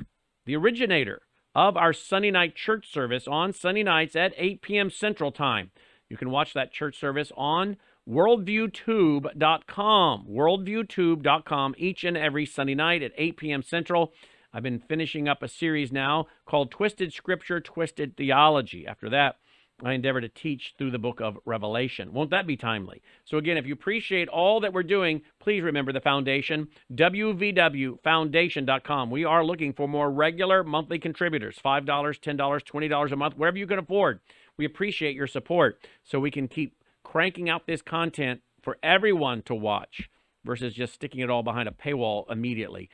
the 0.46 0.56
originator 0.56 1.20
of 1.54 1.76
our 1.76 1.92
Sunday 1.92 2.30
night 2.30 2.56
church 2.56 2.90
service 2.92 3.28
on 3.28 3.52
Sunday 3.52 3.82
nights 3.82 4.16
at 4.16 4.32
8 4.36 4.62
p.m. 4.62 4.88
Central 4.90 5.32
Time. 5.32 5.70
You 6.08 6.16
can 6.16 6.30
watch 6.30 6.54
that 6.54 6.72
church 6.72 6.98
service 6.98 7.30
on 7.36 7.76
worldviewtube.com. 8.08 10.26
Worldviewtube.com 10.28 11.74
each 11.78 12.04
and 12.04 12.16
every 12.16 12.46
Sunday 12.46 12.74
night 12.74 13.02
at 13.02 13.12
8 13.16 13.36
p.m. 13.36 13.62
Central. 13.62 14.12
I've 14.54 14.62
been 14.62 14.78
finishing 14.78 15.28
up 15.28 15.42
a 15.42 15.48
series 15.48 15.90
now 15.90 16.28
called 16.46 16.70
Twisted 16.70 17.12
Scripture, 17.12 17.60
Twisted 17.60 18.16
Theology. 18.16 18.86
After 18.86 19.10
that, 19.10 19.38
I 19.82 19.94
endeavor 19.94 20.20
to 20.20 20.28
teach 20.28 20.76
through 20.78 20.92
the 20.92 21.00
book 21.00 21.20
of 21.20 21.36
Revelation. 21.44 22.12
Won't 22.12 22.30
that 22.30 22.46
be 22.46 22.56
timely? 22.56 23.02
So, 23.24 23.36
again, 23.36 23.56
if 23.56 23.66
you 23.66 23.72
appreciate 23.72 24.28
all 24.28 24.60
that 24.60 24.72
we're 24.72 24.84
doing, 24.84 25.22
please 25.40 25.62
remember 25.62 25.92
the 25.92 26.00
foundation, 26.00 26.68
wvwfoundation.com. 26.92 29.10
We 29.10 29.24
are 29.24 29.44
looking 29.44 29.72
for 29.72 29.88
more 29.88 30.08
regular 30.08 30.62
monthly 30.62 31.00
contributors 31.00 31.58
$5, 31.64 31.84
$10, 31.84 32.36
$20 32.38 33.12
a 33.12 33.16
month, 33.16 33.36
wherever 33.36 33.58
you 33.58 33.66
can 33.66 33.80
afford. 33.80 34.20
We 34.56 34.66
appreciate 34.66 35.16
your 35.16 35.26
support 35.26 35.84
so 36.04 36.20
we 36.20 36.30
can 36.30 36.46
keep 36.46 36.76
cranking 37.02 37.50
out 37.50 37.66
this 37.66 37.82
content 37.82 38.42
for 38.62 38.78
everyone 38.84 39.42
to 39.42 39.54
watch 39.56 40.08
versus 40.44 40.74
just 40.74 40.94
sticking 40.94 41.20
it 41.20 41.30
all 41.30 41.42
behind 41.42 41.68
a 41.68 41.72
paywall 41.72 42.30
immediately. 42.30 42.88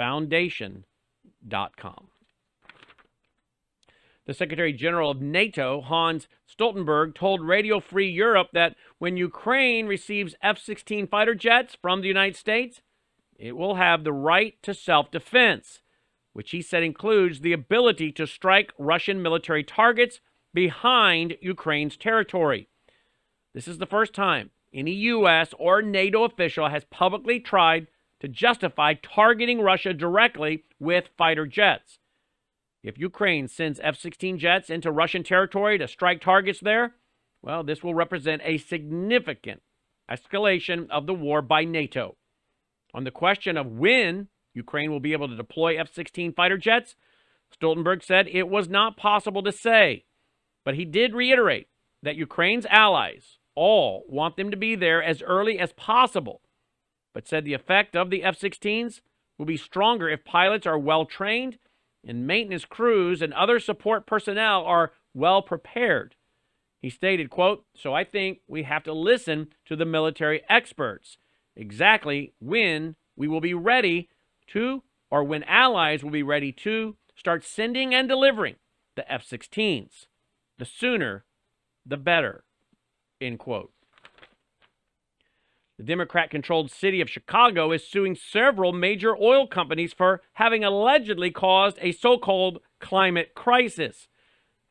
wvwfoundation.com. 0.00 2.08
The 4.26 4.34
Secretary 4.34 4.72
General 4.72 5.10
of 5.10 5.20
NATO, 5.20 5.84
Jens 5.88 6.28
Stoltenberg, 6.48 7.14
told 7.14 7.42
Radio 7.42 7.80
Free 7.80 8.08
Europe 8.08 8.48
that 8.52 8.76
when 8.98 9.16
Ukraine 9.16 9.86
receives 9.86 10.36
F 10.42 10.58
16 10.58 11.08
fighter 11.08 11.34
jets 11.34 11.76
from 11.80 12.00
the 12.00 12.08
United 12.08 12.36
States, 12.36 12.80
it 13.36 13.56
will 13.56 13.76
have 13.76 14.04
the 14.04 14.12
right 14.12 14.54
to 14.62 14.74
self 14.74 15.10
defense, 15.10 15.80
which 16.32 16.52
he 16.52 16.62
said 16.62 16.82
includes 16.82 17.40
the 17.40 17.52
ability 17.52 18.12
to 18.12 18.26
strike 18.26 18.72
Russian 18.78 19.22
military 19.22 19.64
targets 19.64 20.20
behind 20.54 21.36
Ukraine's 21.40 21.96
territory. 21.96 22.68
This 23.54 23.66
is 23.66 23.78
the 23.78 23.86
first 23.86 24.14
time 24.14 24.50
any 24.72 24.92
U.S. 24.92 25.52
or 25.58 25.82
NATO 25.82 26.22
official 26.22 26.68
has 26.68 26.84
publicly 26.84 27.40
tried 27.40 27.88
to 28.20 28.28
justify 28.28 28.94
targeting 28.94 29.60
Russia 29.60 29.92
directly 29.92 30.64
with 30.78 31.08
fighter 31.16 31.46
jets. 31.46 31.98
If 32.82 32.98
Ukraine 32.98 33.48
sends 33.48 33.80
F 33.82 33.98
16 33.98 34.38
jets 34.38 34.70
into 34.70 34.90
Russian 34.90 35.22
territory 35.22 35.78
to 35.78 35.88
strike 35.88 36.20
targets 36.20 36.60
there, 36.60 36.94
Well, 37.42 37.64
this 37.64 37.82
will 37.82 37.94
represent 37.94 38.42
a 38.44 38.58
significant 38.58 39.62
escalation 40.10 40.90
of 40.90 41.06
the 41.06 41.14
war 41.14 41.40
by 41.40 41.64
NATO. 41.64 42.16
On 42.92 43.04
the 43.04 43.10
question 43.10 43.56
of 43.56 43.66
when 43.66 44.28
Ukraine 44.52 44.90
will 44.90 45.00
be 45.00 45.12
able 45.12 45.28
to 45.28 45.36
deploy 45.36 45.78
F 45.78 45.92
16 45.92 46.32
fighter 46.32 46.58
jets, 46.58 46.96
Stoltenberg 47.54 48.02
said 48.02 48.28
it 48.28 48.48
was 48.48 48.68
not 48.68 48.96
possible 48.96 49.42
to 49.42 49.52
say, 49.52 50.04
but 50.64 50.74
he 50.74 50.84
did 50.84 51.14
reiterate 51.14 51.68
that 52.02 52.16
Ukraine's 52.16 52.66
allies 52.66 53.38
all 53.54 54.04
want 54.08 54.36
them 54.36 54.50
to 54.50 54.56
be 54.56 54.74
there 54.74 55.02
as 55.02 55.22
early 55.22 55.58
as 55.58 55.72
possible, 55.72 56.42
but 57.12 57.26
said 57.26 57.44
the 57.44 57.54
effect 57.54 57.96
of 57.96 58.10
the 58.10 58.22
F 58.22 58.38
16s 58.38 59.00
will 59.38 59.46
be 59.46 59.56
stronger 59.56 60.08
if 60.08 60.24
pilots 60.24 60.66
are 60.66 60.78
well 60.78 61.04
trained 61.04 61.58
and 62.06 62.26
maintenance 62.26 62.64
crews 62.64 63.20
and 63.20 63.32
other 63.34 63.58
support 63.58 64.06
personnel 64.06 64.64
are 64.64 64.92
well 65.14 65.42
prepared. 65.42 66.14
He 66.80 66.90
stated, 66.90 67.30
quote, 67.30 67.64
So 67.74 67.94
I 67.94 68.04
think 68.04 68.40
we 68.48 68.62
have 68.62 68.84
to 68.84 68.92
listen 68.92 69.48
to 69.66 69.76
the 69.76 69.84
military 69.84 70.42
experts 70.48 71.18
exactly 71.56 72.32
when 72.40 72.96
we 73.16 73.28
will 73.28 73.40
be 73.40 73.54
ready 73.54 74.08
to, 74.48 74.82
or 75.10 75.24
when 75.24 75.42
allies 75.44 76.02
will 76.02 76.10
be 76.10 76.22
ready 76.22 76.52
to, 76.52 76.96
start 77.14 77.44
sending 77.44 77.94
and 77.94 78.08
delivering 78.08 78.56
the 78.96 79.10
F 79.12 79.26
16s. 79.28 80.06
The 80.58 80.64
sooner, 80.64 81.24
the 81.84 81.98
better. 81.98 82.44
End 83.20 83.38
quote. 83.38 83.72
The 85.80 85.86
Democrat 85.86 86.28
controlled 86.28 86.70
city 86.70 87.00
of 87.00 87.08
Chicago 87.08 87.72
is 87.72 87.88
suing 87.88 88.14
several 88.14 88.70
major 88.70 89.16
oil 89.16 89.46
companies 89.46 89.94
for 89.94 90.20
having 90.34 90.62
allegedly 90.62 91.30
caused 91.30 91.78
a 91.80 91.92
so 91.92 92.18
called 92.18 92.60
climate 92.80 93.32
crisis. 93.34 94.06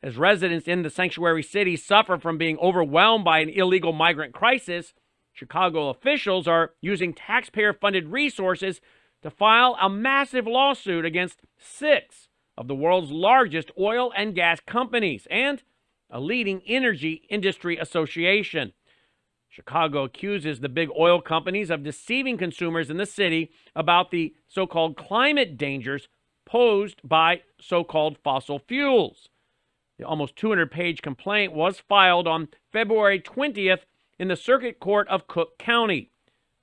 As 0.03 0.17
residents 0.17 0.67
in 0.67 0.83
the 0.83 0.91
sanctuary 0.91 1.41
city 1.41 1.75
suffer 1.77 2.19
from 2.19 2.37
being 2.37 2.59
overwhelmed 2.59 3.25
by 3.25 3.39
an 3.39 3.49
illegal 3.49 3.91
migrant 3.91 4.35
crisis, 4.35 4.93
Chicago 5.33 5.89
officials 5.89 6.47
are 6.47 6.73
using 6.79 7.15
taxpayer 7.15 7.73
funded 7.73 8.09
resources 8.09 8.79
to 9.23 9.31
file 9.31 9.75
a 9.81 9.89
massive 9.89 10.45
lawsuit 10.45 11.05
against 11.05 11.39
six 11.57 12.29
of 12.55 12.67
the 12.67 12.75
world's 12.75 13.09
largest 13.09 13.71
oil 13.79 14.13
and 14.15 14.35
gas 14.35 14.59
companies 14.59 15.25
and 15.31 15.63
a 16.11 16.19
leading 16.19 16.61
energy 16.67 17.25
industry 17.31 17.77
association. 17.77 18.73
Chicago 19.49 20.03
accuses 20.03 20.59
the 20.59 20.69
big 20.69 20.89
oil 20.97 21.21
companies 21.21 21.69
of 21.69 21.83
deceiving 21.83 22.37
consumers 22.37 22.89
in 22.89 22.97
the 22.97 23.05
city 23.05 23.51
about 23.75 24.11
the 24.11 24.33
so 24.47 24.67
called 24.67 24.95
climate 24.95 25.57
dangers 25.57 26.07
posed 26.45 27.01
by 27.03 27.41
so 27.59 27.83
called 27.83 28.17
fossil 28.23 28.59
fuels. 28.59 29.29
The 29.97 30.05
almost 30.05 30.35
200 30.35 30.71
page 30.71 31.01
complaint 31.01 31.51
was 31.51 31.79
filed 31.79 32.27
on 32.27 32.47
February 32.71 33.19
20th 33.19 33.81
in 34.17 34.27
the 34.27 34.35
Circuit 34.35 34.79
Court 34.79 35.07
of 35.09 35.27
Cook 35.27 35.57
County. 35.57 36.11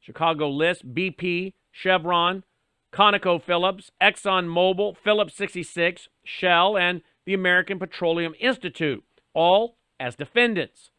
Chicago 0.01 0.49
lists 0.49 0.83
BP, 0.83 1.53
Chevron, 1.71 2.45
ConocoPhillips, 2.93 3.91
ExxonMobil, 4.01 4.97
Phillips 4.97 5.35
66, 5.35 6.09
Shell, 6.25 6.79
and 6.79 7.03
the 7.27 7.35
American 7.35 7.79
Petroleum 7.79 8.35
Institute, 8.41 9.05
all 9.35 9.77
as 10.01 10.15
defendants. 10.15 10.91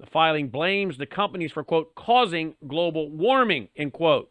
The 0.00 0.06
filing 0.06 0.48
blames 0.48 0.98
the 0.98 1.06
companies 1.06 1.52
for, 1.52 1.64
quote, 1.64 1.94
causing 1.94 2.56
global 2.66 3.10
warming, 3.10 3.68
end 3.76 3.92
quote. 3.92 4.30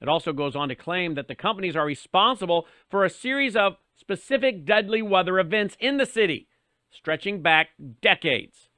It 0.00 0.08
also 0.08 0.32
goes 0.32 0.56
on 0.56 0.68
to 0.68 0.74
claim 0.74 1.14
that 1.14 1.28
the 1.28 1.34
companies 1.34 1.76
are 1.76 1.86
responsible 1.86 2.66
for 2.88 3.04
a 3.04 3.10
series 3.10 3.56
of 3.56 3.76
specific 3.94 4.64
deadly 4.64 5.02
weather 5.02 5.38
events 5.38 5.76
in 5.80 5.96
the 5.96 6.06
city, 6.06 6.48
stretching 6.90 7.42
back 7.42 7.68
decades. 8.02 8.68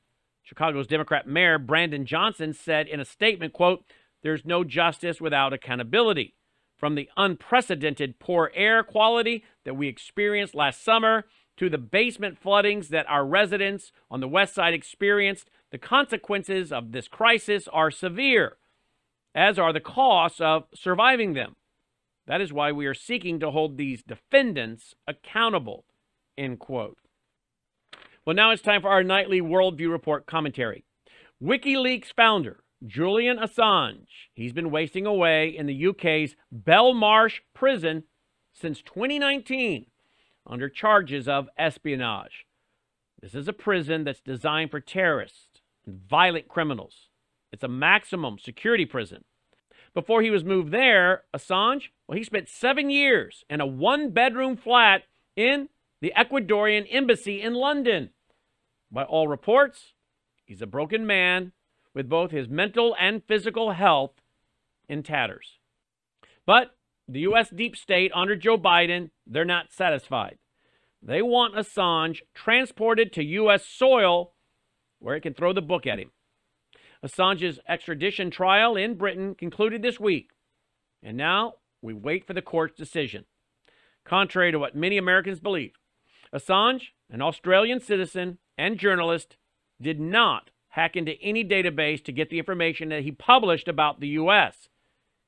Chicago's 0.42 0.86
Democrat 0.86 1.26
Mayor 1.26 1.58
Brandon 1.58 2.06
Johnson 2.06 2.52
said 2.52 2.86
in 2.86 3.00
a 3.00 3.04
statement, 3.04 3.52
quote, 3.52 3.84
there's 4.22 4.44
no 4.44 4.64
justice 4.64 5.20
without 5.20 5.52
accountability. 5.52 6.34
From 6.76 6.94
the 6.94 7.08
unprecedented 7.16 8.18
poor 8.18 8.52
air 8.54 8.82
quality 8.84 9.44
that 9.64 9.74
we 9.74 9.88
experienced 9.88 10.54
last 10.54 10.82
summer 10.84 11.26
to 11.56 11.68
the 11.68 11.78
basement 11.78 12.38
floodings 12.38 12.88
that 12.88 13.08
our 13.08 13.26
residents 13.26 13.90
on 14.10 14.20
the 14.20 14.28
west 14.28 14.54
side 14.54 14.74
experienced, 14.74 15.50
the 15.70 15.78
consequences 15.78 16.72
of 16.72 16.92
this 16.92 17.08
crisis 17.08 17.68
are 17.72 17.90
severe, 17.90 18.56
as 19.34 19.58
are 19.58 19.72
the 19.72 19.80
costs 19.80 20.40
of 20.40 20.64
surviving 20.74 21.34
them. 21.34 21.56
That 22.26 22.40
is 22.40 22.52
why 22.52 22.72
we 22.72 22.86
are 22.86 22.94
seeking 22.94 23.40
to 23.40 23.50
hold 23.50 23.76
these 23.76 24.02
defendants 24.02 24.94
accountable. 25.06 25.84
End 26.36 26.58
quote. 26.58 26.98
Well, 28.24 28.36
now 28.36 28.50
it's 28.50 28.62
time 28.62 28.82
for 28.82 28.90
our 28.90 29.02
nightly 29.02 29.40
Worldview 29.40 29.90
Report 29.90 30.26
commentary. 30.26 30.84
WikiLeaks 31.42 32.12
founder 32.14 32.62
Julian 32.86 33.38
Assange, 33.38 34.28
he's 34.34 34.52
been 34.52 34.70
wasting 34.70 35.06
away 35.06 35.48
in 35.48 35.66
the 35.66 35.86
UK's 35.86 36.36
Belmarsh 36.54 37.40
prison 37.54 38.04
since 38.52 38.82
2019 38.82 39.86
under 40.46 40.68
charges 40.68 41.26
of 41.26 41.48
espionage. 41.58 42.46
This 43.20 43.34
is 43.34 43.48
a 43.48 43.52
prison 43.52 44.04
that's 44.04 44.20
designed 44.20 44.70
for 44.70 44.80
terrorists 44.80 45.47
violent 45.88 46.48
criminals. 46.48 47.08
It's 47.52 47.64
a 47.64 47.68
maximum 47.68 48.38
security 48.38 48.84
prison. 48.84 49.24
Before 49.94 50.22
he 50.22 50.30
was 50.30 50.44
moved 50.44 50.70
there, 50.70 51.24
Assange, 51.34 51.88
well, 52.06 52.18
he 52.18 52.24
spent 52.24 52.48
seven 52.48 52.90
years 52.90 53.44
in 53.48 53.60
a 53.60 53.66
one 53.66 54.10
bedroom 54.10 54.56
flat 54.56 55.04
in 55.34 55.68
the 56.00 56.12
Ecuadorian 56.16 56.86
embassy 56.90 57.40
in 57.40 57.54
London. 57.54 58.10
By 58.90 59.04
all 59.04 59.28
reports, 59.28 59.94
he's 60.44 60.62
a 60.62 60.66
broken 60.66 61.06
man 61.06 61.52
with 61.94 62.08
both 62.08 62.30
his 62.30 62.48
mental 62.48 62.94
and 62.98 63.24
physical 63.24 63.72
health 63.72 64.12
in 64.88 65.02
tatters. 65.02 65.58
But 66.46 66.76
the 67.08 67.20
U.S. 67.20 67.50
deep 67.50 67.76
state 67.76 68.12
under 68.14 68.36
Joe 68.36 68.58
Biden, 68.58 69.10
they're 69.26 69.44
not 69.44 69.72
satisfied. 69.72 70.38
They 71.02 71.22
want 71.22 71.54
Assange 71.54 72.20
transported 72.34 73.12
to 73.14 73.24
U.S. 73.24 73.66
soil 73.66 74.32
where 75.00 75.16
it 75.16 75.22
can 75.22 75.34
throw 75.34 75.52
the 75.52 75.62
book 75.62 75.86
at 75.86 75.98
him. 75.98 76.10
Assange's 77.04 77.60
extradition 77.68 78.30
trial 78.30 78.76
in 78.76 78.94
Britain 78.94 79.34
concluded 79.34 79.82
this 79.82 80.00
week, 80.00 80.30
and 81.02 81.16
now 81.16 81.54
we 81.80 81.92
wait 81.92 82.26
for 82.26 82.32
the 82.32 82.42
court's 82.42 82.76
decision. 82.76 83.24
Contrary 84.04 84.50
to 84.50 84.58
what 84.58 84.74
many 84.74 84.98
Americans 84.98 85.38
believe, 85.38 85.72
Assange, 86.32 86.88
an 87.10 87.22
Australian 87.22 87.80
citizen 87.80 88.38
and 88.56 88.78
journalist, 88.78 89.36
did 89.80 90.00
not 90.00 90.50
hack 90.70 90.96
into 90.96 91.20
any 91.22 91.44
database 91.44 92.02
to 92.04 92.12
get 92.12 92.30
the 92.30 92.38
information 92.38 92.88
that 92.88 93.02
he 93.02 93.12
published 93.12 93.68
about 93.68 94.00
the 94.00 94.08
U.S. 94.08 94.68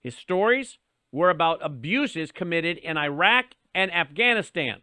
His 0.00 0.16
stories 0.16 0.78
were 1.12 1.30
about 1.30 1.60
abuses 1.62 2.32
committed 2.32 2.78
in 2.78 2.96
Iraq 2.96 3.46
and 3.74 3.92
Afghanistan. 3.92 4.82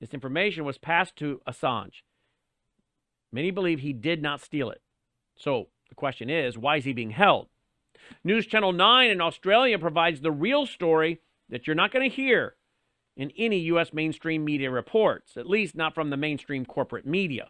This 0.00 0.14
information 0.14 0.64
was 0.64 0.78
passed 0.78 1.16
to 1.16 1.40
Assange. 1.48 2.02
Many 3.32 3.50
believe 3.50 3.80
he 3.80 3.92
did 3.92 4.22
not 4.22 4.40
steal 4.40 4.70
it. 4.70 4.80
So, 5.36 5.68
the 5.88 5.94
question 5.94 6.30
is, 6.30 6.56
why 6.56 6.76
is 6.76 6.84
he 6.84 6.92
being 6.92 7.10
held? 7.10 7.48
News 8.24 8.46
Channel 8.46 8.72
9 8.72 9.10
in 9.10 9.20
Australia 9.20 9.78
provides 9.78 10.20
the 10.20 10.32
real 10.32 10.66
story 10.66 11.20
that 11.48 11.66
you're 11.66 11.76
not 11.76 11.92
going 11.92 12.08
to 12.08 12.14
hear 12.14 12.56
in 13.16 13.32
any 13.36 13.58
U.S. 13.58 13.92
mainstream 13.92 14.44
media 14.44 14.70
reports, 14.70 15.36
at 15.36 15.48
least 15.48 15.74
not 15.74 15.94
from 15.94 16.10
the 16.10 16.16
mainstream 16.16 16.64
corporate 16.64 17.06
media. 17.06 17.48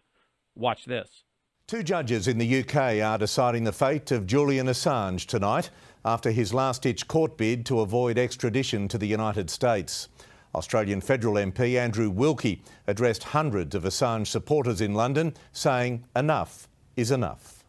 Watch 0.54 0.84
this. 0.84 1.24
Two 1.66 1.82
judges 1.82 2.28
in 2.28 2.38
the 2.38 2.60
UK 2.60 3.02
are 3.02 3.18
deciding 3.18 3.64
the 3.64 3.72
fate 3.72 4.12
of 4.12 4.26
Julian 4.26 4.68
Assange 4.68 5.26
tonight 5.26 5.70
after 6.04 6.30
his 6.30 6.54
last 6.54 6.82
ditch 6.82 7.08
court 7.08 7.36
bid 7.36 7.66
to 7.66 7.80
avoid 7.80 8.18
extradition 8.18 8.86
to 8.86 8.98
the 8.98 9.06
United 9.08 9.50
States. 9.50 10.08
Australian 10.56 11.02
federal 11.02 11.34
MP 11.34 11.78
Andrew 11.78 12.08
Wilkie 12.08 12.62
addressed 12.86 13.22
hundreds 13.22 13.74
of 13.74 13.84
Assange 13.84 14.26
supporters 14.26 14.80
in 14.80 14.94
London, 14.94 15.34
saying 15.52 16.04
enough 16.16 16.66
is 16.96 17.10
enough. 17.10 17.62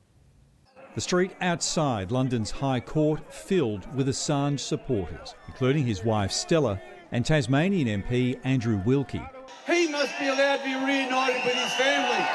The 0.96 1.02
street 1.02 1.34
outside 1.42 2.12
London's 2.12 2.50
High 2.50 2.80
Court 2.80 3.32
filled 3.32 3.94
with 3.94 4.08
Assange 4.08 4.62
supporters, 4.62 5.36
including 5.48 5.86
his 5.86 6.04
wife 6.04 6.32
Stella 6.32 6.82
and 7.12 7.26
Tasmanian 7.26 8.02
MP 8.02 8.40
Andrew 8.46 8.82
Wilkie. 8.86 9.22
He 9.68 9.90
must 9.90 10.18
be 10.18 10.28
allowed 10.28 10.58
to 10.58 10.64
be 10.64 10.74
reunited 10.74 11.44
with 11.44 11.56
his 11.56 11.74
family. 11.74 12.26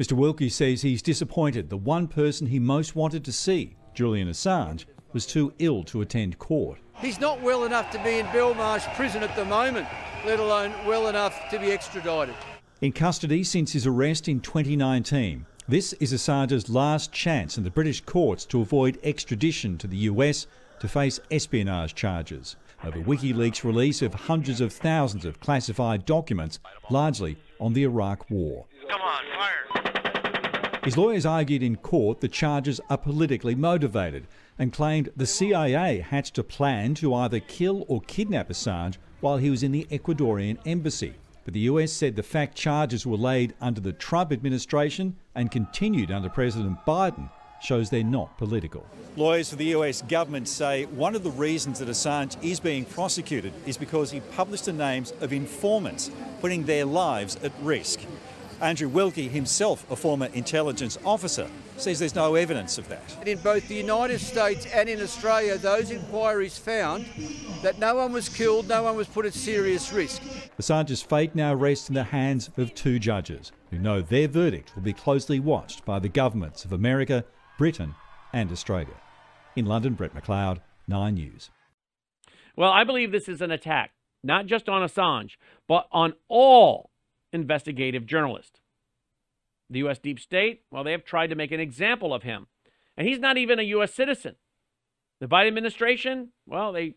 Mr. 0.00 0.12
Wilkie 0.12 0.48
says 0.48 0.82
he's 0.82 1.02
disappointed 1.02 1.68
the 1.68 1.76
one 1.76 2.08
person 2.08 2.46
he 2.46 2.58
most 2.58 2.96
wanted 2.96 3.24
to 3.26 3.32
see, 3.32 3.76
Julian 3.94 4.28
Assange, 4.28 4.86
was 5.12 5.26
too 5.26 5.52
ill 5.58 5.84
to 5.84 6.00
attend 6.00 6.38
court. 6.38 6.78
He's 7.00 7.20
not 7.20 7.42
well 7.42 7.64
enough 7.64 7.90
to 7.90 8.02
be 8.02 8.18
in 8.18 8.26
Belmarsh 8.26 8.92
prison 8.94 9.22
at 9.22 9.36
the 9.36 9.44
moment, 9.44 9.86
let 10.24 10.40
alone 10.40 10.72
well 10.86 11.08
enough 11.08 11.50
to 11.50 11.58
be 11.58 11.70
extradited. 11.70 12.34
In 12.80 12.92
custody 12.92 13.44
since 13.44 13.72
his 13.72 13.86
arrest 13.86 14.28
in 14.28 14.40
2019, 14.40 15.44
this 15.68 15.92
is 15.94 16.12
Assange's 16.12 16.70
last 16.70 17.12
chance 17.12 17.58
in 17.58 17.64
the 17.64 17.70
British 17.70 18.00
courts 18.00 18.46
to 18.46 18.62
avoid 18.62 18.98
extradition 19.02 19.76
to 19.78 19.86
the 19.86 19.96
US 20.08 20.46
to 20.80 20.88
face 20.88 21.20
espionage 21.30 21.94
charges 21.94 22.56
over 22.82 22.98
WikiLeaks' 23.00 23.64
release 23.64 24.00
of 24.00 24.14
hundreds 24.14 24.62
of 24.62 24.72
thousands 24.72 25.24
of 25.26 25.40
classified 25.40 26.06
documents, 26.06 26.60
largely 26.88 27.36
on 27.60 27.74
the 27.74 27.82
Iraq 27.82 28.30
War. 28.30 28.64
Come 28.88 29.00
on, 29.02 29.24
fire. 29.34 30.80
His 30.84 30.96
lawyers 30.96 31.26
argued 31.26 31.62
in 31.62 31.76
court 31.76 32.20
the 32.20 32.28
charges 32.28 32.80
are 32.88 32.98
politically 32.98 33.54
motivated 33.54 34.26
and 34.58 34.72
claimed 34.72 35.10
the 35.16 35.26
CIA 35.26 36.00
hatched 36.00 36.38
a 36.38 36.44
plan 36.44 36.94
to 36.94 37.14
either 37.14 37.40
kill 37.40 37.84
or 37.88 38.00
kidnap 38.02 38.48
Assange 38.48 38.96
while 39.20 39.36
he 39.36 39.50
was 39.50 39.62
in 39.62 39.72
the 39.72 39.86
Ecuadorian 39.90 40.58
embassy. 40.66 41.14
But 41.44 41.54
the 41.54 41.60
US 41.60 41.92
said 41.92 42.16
the 42.16 42.22
fact 42.22 42.56
charges 42.56 43.06
were 43.06 43.16
laid 43.16 43.54
under 43.60 43.80
the 43.80 43.92
Trump 43.92 44.32
administration 44.32 45.16
and 45.34 45.50
continued 45.50 46.10
under 46.10 46.28
President 46.28 46.78
Biden 46.86 47.30
shows 47.60 47.88
they're 47.88 48.04
not 48.04 48.36
political. 48.36 48.84
Lawyers 49.16 49.50
for 49.50 49.56
the 49.56 49.74
US 49.76 50.02
government 50.02 50.48
say 50.48 50.84
one 50.86 51.14
of 51.14 51.22
the 51.22 51.30
reasons 51.30 51.78
that 51.78 51.88
Assange 51.88 52.36
is 52.42 52.60
being 52.60 52.84
prosecuted 52.84 53.52
is 53.64 53.76
because 53.76 54.10
he 54.10 54.20
published 54.20 54.66
the 54.66 54.72
names 54.72 55.12
of 55.20 55.32
informants, 55.32 56.10
putting 56.40 56.64
their 56.64 56.84
lives 56.84 57.36
at 57.42 57.52
risk. 57.62 58.00
Andrew 58.60 58.88
Wilkie, 58.88 59.28
himself 59.28 59.88
a 59.90 59.96
former 59.96 60.26
intelligence 60.32 60.98
officer, 61.04 61.48
says 61.76 61.98
there's 61.98 62.14
no 62.14 62.36
evidence 62.36 62.78
of 62.78 62.88
that. 62.88 63.02
In 63.26 63.38
both 63.38 63.68
the 63.68 63.74
United 63.74 64.18
States 64.20 64.66
and 64.66 64.88
in 64.88 65.00
Australia, 65.02 65.58
those 65.58 65.90
inquiries 65.90 66.56
found 66.56 67.06
that 67.62 67.78
no 67.78 67.96
one 67.96 68.12
was 68.12 68.28
killed, 68.28 68.68
no 68.68 68.82
one 68.82 68.96
was 68.96 69.08
put 69.08 69.26
at 69.26 69.34
serious 69.34 69.92
risk. 69.92 70.22
Assange's 70.58 71.02
fate 71.02 71.34
now 71.34 71.54
rests 71.54 71.88
in 71.88 71.94
the 71.94 72.04
hands 72.04 72.50
of 72.56 72.74
two 72.74 72.98
judges 72.98 73.52
who 73.70 73.78
know 73.78 74.00
their 74.00 74.28
verdict 74.28 74.74
will 74.74 74.82
be 74.82 74.94
closely 74.94 75.38
watched 75.38 75.84
by 75.84 75.98
the 75.98 76.08
governments 76.08 76.64
of 76.64 76.72
America, 76.72 77.24
Britain, 77.58 77.94
and 78.32 78.50
Australia. 78.50 78.96
In 79.54 79.66
London, 79.66 79.94
Brett 79.94 80.14
McLeod, 80.14 80.60
Nine 80.88 81.14
News. 81.14 81.50
Well, 82.56 82.70
I 82.70 82.84
believe 82.84 83.12
this 83.12 83.28
is 83.28 83.42
an 83.42 83.50
attack, 83.50 83.92
not 84.22 84.46
just 84.46 84.68
on 84.68 84.86
Assange, 84.86 85.32
but 85.68 85.86
on 85.92 86.14
all 86.28 86.90
investigative 87.36 88.06
journalist. 88.06 88.60
The 89.70 89.80
U.S. 89.80 89.98
deep 89.98 90.20
state, 90.20 90.62
well, 90.70 90.84
they 90.84 90.92
have 90.92 91.04
tried 91.04 91.28
to 91.28 91.36
make 91.36 91.52
an 91.52 91.60
example 91.60 92.12
of 92.12 92.22
him. 92.22 92.46
And 92.96 93.06
he's 93.06 93.18
not 93.18 93.36
even 93.36 93.58
a 93.58 93.64
U.S. 93.64 93.94
citizen. 93.94 94.36
The 95.20 95.26
Biden 95.26 95.48
administration, 95.48 96.30
well, 96.46 96.72
they 96.72 96.94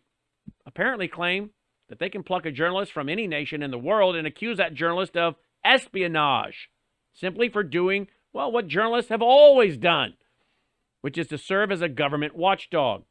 apparently 0.66 1.08
claim 1.08 1.50
that 1.88 1.98
they 1.98 2.08
can 2.08 2.22
pluck 2.22 2.46
a 2.46 2.52
journalist 2.52 2.92
from 2.92 3.08
any 3.08 3.26
nation 3.26 3.62
in 3.62 3.70
the 3.70 3.78
world 3.78 4.14
and 4.16 4.26
accuse 4.26 4.58
that 4.58 4.74
journalist 4.74 5.16
of 5.16 5.34
espionage 5.64 6.70
simply 7.12 7.48
for 7.48 7.62
doing, 7.62 8.06
well, 8.32 8.52
what 8.52 8.68
journalists 8.68 9.10
have 9.10 9.22
always 9.22 9.76
done, 9.76 10.14
which 11.00 11.18
is 11.18 11.26
to 11.28 11.38
serve 11.38 11.72
as 11.72 11.82
a 11.82 11.88
government 11.88 12.36
watchdog, 12.36 13.02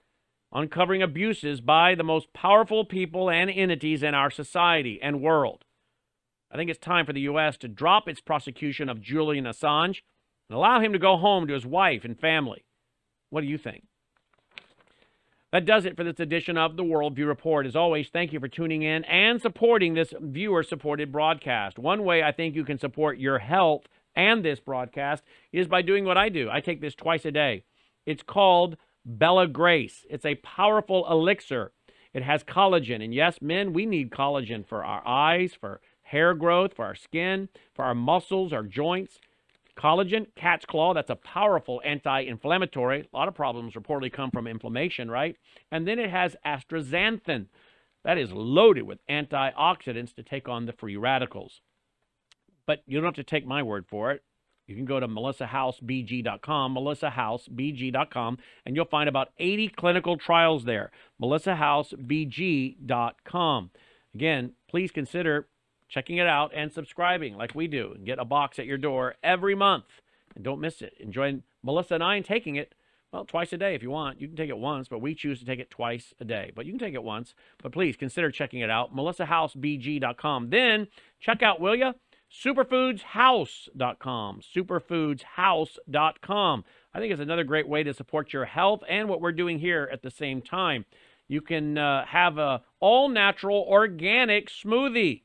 uncovering 0.53 1.03
abuses 1.03 1.59
by 1.61 1.95
the 1.95 2.03
most 2.03 2.31
powerful 2.33 2.85
people 2.85 3.29
and 3.29 3.49
entities 3.49 4.03
in 4.03 4.13
our 4.13 4.31
society 4.31 4.99
and 5.01 5.21
world. 5.21 5.65
I 6.51 6.57
think 6.57 6.69
it's 6.69 6.79
time 6.79 7.05
for 7.05 7.13
the 7.13 7.21
U.S. 7.21 7.57
to 7.57 7.67
drop 7.67 8.07
its 8.07 8.21
prosecution 8.21 8.89
of 8.89 9.01
Julian 9.01 9.45
Assange 9.45 10.01
and 10.49 10.55
allow 10.55 10.79
him 10.79 10.93
to 10.93 10.99
go 10.99 11.17
home 11.17 11.47
to 11.47 11.53
his 11.53 11.65
wife 11.65 12.03
and 12.03 12.19
family. 12.19 12.65
What 13.29 13.41
do 13.41 13.47
you 13.47 13.57
think? 13.57 13.83
That 15.51 15.65
does 15.65 15.85
it 15.85 15.95
for 15.95 16.03
this 16.03 16.19
edition 16.19 16.57
of 16.57 16.77
the 16.77 16.83
Worldview 16.83 17.27
Report. 17.27 17.65
As 17.65 17.75
always, 17.75 18.09
thank 18.09 18.33
you 18.33 18.39
for 18.39 18.47
tuning 18.47 18.83
in 18.83 19.03
and 19.05 19.41
supporting 19.41 19.93
this 19.93 20.13
viewer 20.19 20.61
supported 20.61 21.11
broadcast. 21.11 21.79
One 21.79 22.03
way 22.03 22.21
I 22.21 22.31
think 22.31 22.55
you 22.55 22.63
can 22.63 22.77
support 22.77 23.17
your 23.17 23.39
health 23.39 23.87
and 24.15 24.43
this 24.43 24.59
broadcast 24.59 25.23
is 25.51 25.67
by 25.67 25.81
doing 25.81 26.05
what 26.05 26.17
I 26.17 26.29
do. 26.29 26.49
I 26.51 26.61
take 26.61 26.81
this 26.81 26.93
twice 26.93 27.25
a 27.25 27.31
day. 27.31 27.63
It's 28.05 28.23
called 28.23 28.77
Bella 29.05 29.47
Grace, 29.47 30.05
it's 30.09 30.25
a 30.25 30.35
powerful 30.35 31.09
elixir. 31.09 31.71
It 32.11 32.23
has 32.23 32.43
collagen. 32.43 33.03
And 33.03 33.13
yes, 33.13 33.39
men, 33.39 33.71
we 33.71 33.85
need 33.85 34.09
collagen 34.09 34.67
for 34.67 34.83
our 34.83 35.07
eyes, 35.07 35.53
for 35.53 35.79
hair 36.09 36.33
growth, 36.33 36.73
for 36.75 36.85
our 36.85 36.95
skin, 36.95 37.49
for 37.75 37.85
our 37.85 37.95
muscles, 37.95 38.51
our 38.51 38.63
joints. 38.63 39.19
Collagen, 39.77 40.25
cat's 40.35 40.65
claw, 40.65 40.93
that's 40.93 41.09
a 41.09 41.15
powerful 41.15 41.81
anti 41.85 42.21
inflammatory. 42.21 43.01
A 43.01 43.15
lot 43.15 43.27
of 43.27 43.35
problems 43.35 43.75
reportedly 43.75 44.11
come 44.11 44.31
from 44.31 44.47
inflammation, 44.47 45.09
right? 45.09 45.37
And 45.71 45.87
then 45.87 45.99
it 45.99 46.09
has 46.09 46.35
astaxanthin. 46.45 47.45
That 48.03 48.17
is 48.17 48.31
loaded 48.31 48.83
with 48.83 48.99
antioxidants 49.09 50.13
to 50.15 50.23
take 50.23 50.49
on 50.49 50.65
the 50.65 50.73
free 50.73 50.97
radicals. 50.97 51.61
But 52.65 52.81
you 52.87 52.97
don't 52.97 53.05
have 53.05 53.13
to 53.15 53.23
take 53.23 53.45
my 53.45 53.63
word 53.63 53.85
for 53.87 54.11
it. 54.11 54.23
You 54.67 54.75
can 54.75 54.85
go 54.85 54.99
to 54.99 55.07
melissahousebg.com, 55.07 56.75
melissahousebg.com, 56.75 58.37
and 58.65 58.75
you'll 58.75 58.85
find 58.85 59.09
about 59.09 59.29
80 59.37 59.69
clinical 59.69 60.17
trials 60.17 60.65
there. 60.65 60.91
melissahousebg.com. 61.21 63.71
Again, 64.13 64.51
please 64.69 64.91
consider 64.91 65.47
checking 65.89 66.17
it 66.17 66.27
out, 66.27 66.51
and 66.55 66.71
subscribing 66.71 67.35
like 67.35 67.55
we 67.55 67.67
do 67.67 67.91
and 67.95 68.05
get 68.05 68.19
a 68.19 68.25
box 68.25 68.59
at 68.59 68.65
your 68.65 68.77
door 68.77 69.15
every 69.23 69.55
month. 69.55 69.85
And 70.35 70.43
don't 70.43 70.61
miss 70.61 70.81
it. 70.81 70.93
Enjoy 70.99 71.41
Melissa 71.63 71.95
and 71.95 72.03
I 72.03 72.15
and 72.15 72.25
taking 72.25 72.55
it, 72.55 72.75
well, 73.11 73.25
twice 73.25 73.51
a 73.51 73.57
day 73.57 73.73
if 73.75 73.81
you 73.81 73.89
want. 73.89 74.21
You 74.21 74.27
can 74.27 74.37
take 74.37 74.49
it 74.49 74.57
once, 74.57 74.87
but 74.87 75.01
we 75.01 75.15
choose 75.15 75.39
to 75.39 75.45
take 75.45 75.59
it 75.59 75.71
twice 75.71 76.13
a 76.19 76.25
day. 76.25 76.51
But 76.55 76.67
you 76.67 76.71
can 76.71 76.79
take 76.79 76.93
it 76.93 77.03
once. 77.03 77.33
But 77.61 77.71
please 77.71 77.97
consider 77.97 78.29
checking 78.31 78.59
it 78.59 78.69
out. 78.69 78.95
MelissaHouseBG.com. 78.95 80.51
Then 80.51 80.87
check 81.19 81.41
out, 81.41 81.59
will 81.59 81.75
you? 81.75 81.95
Superfoodshouse.com. 82.31 84.41
Superfoodshouse.com. 84.55 86.65
I 86.93 86.99
think 86.99 87.11
it's 87.11 87.21
another 87.21 87.43
great 87.43 87.67
way 87.67 87.81
to 87.83 87.93
support 87.93 88.31
your 88.33 88.45
health 88.45 88.83
and 88.87 89.09
what 89.09 89.21
we're 89.21 89.31
doing 89.31 89.57
here 89.59 89.89
at 89.91 90.03
the 90.03 90.11
same 90.11 90.43
time. 90.43 90.85
You 91.27 91.41
can 91.41 91.77
uh, 91.77 92.05
have 92.05 92.37
a 92.37 92.61
all 92.79 93.09
natural 93.09 93.65
organic 93.67 94.49
smoothie 94.49 95.23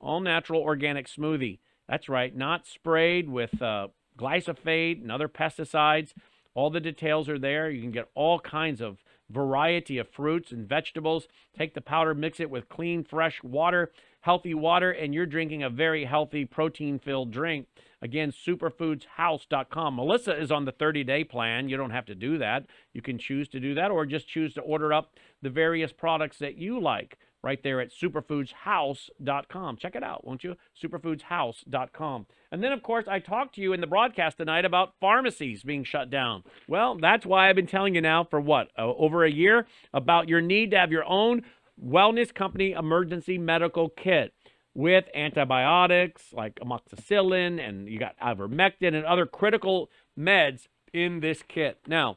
all 0.00 0.20
natural 0.20 0.62
organic 0.62 1.06
smoothie. 1.06 1.58
That's 1.88 2.08
right, 2.08 2.36
not 2.36 2.66
sprayed 2.66 3.28
with 3.28 3.60
uh, 3.62 3.88
glyphosate 4.18 5.00
and 5.00 5.10
other 5.10 5.28
pesticides. 5.28 6.12
All 6.54 6.70
the 6.70 6.80
details 6.80 7.28
are 7.28 7.38
there. 7.38 7.70
You 7.70 7.80
can 7.80 7.92
get 7.92 8.10
all 8.14 8.40
kinds 8.40 8.80
of 8.80 8.98
variety 9.30 9.98
of 9.98 10.08
fruits 10.08 10.52
and 10.52 10.68
vegetables. 10.68 11.28
Take 11.56 11.74
the 11.74 11.80
powder, 11.80 12.14
mix 12.14 12.40
it 12.40 12.50
with 12.50 12.68
clean, 12.68 13.04
fresh 13.04 13.42
water, 13.42 13.92
healthy 14.20 14.54
water, 14.54 14.90
and 14.90 15.14
you're 15.14 15.26
drinking 15.26 15.62
a 15.62 15.70
very 15.70 16.04
healthy, 16.04 16.44
protein 16.44 16.98
filled 16.98 17.30
drink. 17.30 17.66
Again, 18.00 18.32
superfoodshouse.com. 18.32 19.96
Melissa 19.96 20.40
is 20.40 20.50
on 20.50 20.64
the 20.64 20.72
30 20.72 21.04
day 21.04 21.24
plan. 21.24 21.68
You 21.68 21.76
don't 21.76 21.90
have 21.90 22.06
to 22.06 22.14
do 22.14 22.38
that. 22.38 22.66
You 22.92 23.02
can 23.02 23.18
choose 23.18 23.48
to 23.48 23.60
do 23.60 23.74
that 23.74 23.90
or 23.90 24.06
just 24.06 24.28
choose 24.28 24.54
to 24.54 24.60
order 24.60 24.92
up 24.92 25.12
the 25.42 25.50
various 25.50 25.92
products 25.92 26.38
that 26.38 26.56
you 26.56 26.80
like 26.80 27.18
right 27.42 27.62
there 27.62 27.80
at 27.80 27.90
superfoodshouse.com. 27.92 29.76
Check 29.76 29.94
it 29.94 30.02
out, 30.02 30.26
won't 30.26 30.44
you? 30.44 30.56
Superfoodshouse.com. 30.82 32.26
And 32.50 32.64
then, 32.64 32.72
of 32.72 32.82
course, 32.82 33.06
I 33.08 33.18
talked 33.18 33.54
to 33.56 33.60
you 33.60 33.72
in 33.72 33.80
the 33.80 33.86
broadcast 33.86 34.38
tonight 34.38 34.64
about 34.64 34.94
pharmacies 35.00 35.62
being 35.62 35.84
shut 35.84 36.10
down. 36.10 36.44
Well, 36.66 36.96
that's 37.00 37.26
why 37.26 37.48
I've 37.48 37.56
been 37.56 37.66
telling 37.66 37.94
you 37.94 38.00
now 38.00 38.24
for 38.24 38.40
what, 38.40 38.70
uh, 38.78 38.86
over 38.94 39.24
a 39.24 39.30
year 39.30 39.66
about 39.92 40.28
your 40.28 40.40
need 40.40 40.70
to 40.72 40.78
have 40.78 40.92
your 40.92 41.04
own 41.04 41.42
wellness 41.82 42.34
company 42.34 42.72
emergency 42.72 43.38
medical 43.38 43.88
kit 43.88 44.32
with 44.74 45.04
antibiotics 45.14 46.32
like 46.32 46.54
amoxicillin 46.56 47.60
and 47.60 47.88
you 47.88 47.98
got 47.98 48.18
ivermectin 48.18 48.94
and 48.94 49.04
other 49.04 49.26
critical 49.26 49.90
meds 50.18 50.68
in 50.92 51.20
this 51.20 51.42
kit. 51.46 51.78
Now, 51.86 52.16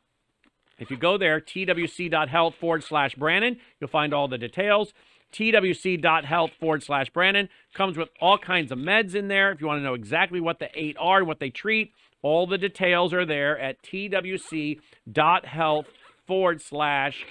if 0.82 0.91
you 0.91 0.98
go 0.98 1.17
there, 1.17 1.39
twc.health 1.39 2.56
forward 2.56 2.84
slash 2.84 3.15
Brannon, 3.15 3.58
you'll 3.80 3.89
find 3.89 4.13
all 4.13 4.28
the 4.28 4.38
details 4.38 4.94
twc.health 5.32 6.52
forward 6.60 6.84
slash 6.84 7.10
Brannon. 7.10 7.50
Comes 7.74 7.98
with 7.98 8.10
all 8.20 8.38
kinds 8.38 8.72
of 8.72 8.78
meds 8.78 9.15
in 9.15 9.28
there. 9.28 9.52
If 9.52 9.62
you 9.62 9.67
want 9.67 9.80
to 9.80 9.84
know 9.84 9.94
exactly 9.94 10.39
what 10.39 10.60
the 10.60 10.70
eight 10.76 10.98
are 11.00 11.20
and 11.20 11.28
what 11.28 11.39
they 11.39 11.50
treat, 11.50 11.94
all 12.22 12.46
the 12.46 12.58
details 12.58 13.13
are 13.13 13.26
there 13.26 13.58
at 13.58 13.82
twc.health 13.82 14.76
forward 16.28 16.62
slash 16.62 17.26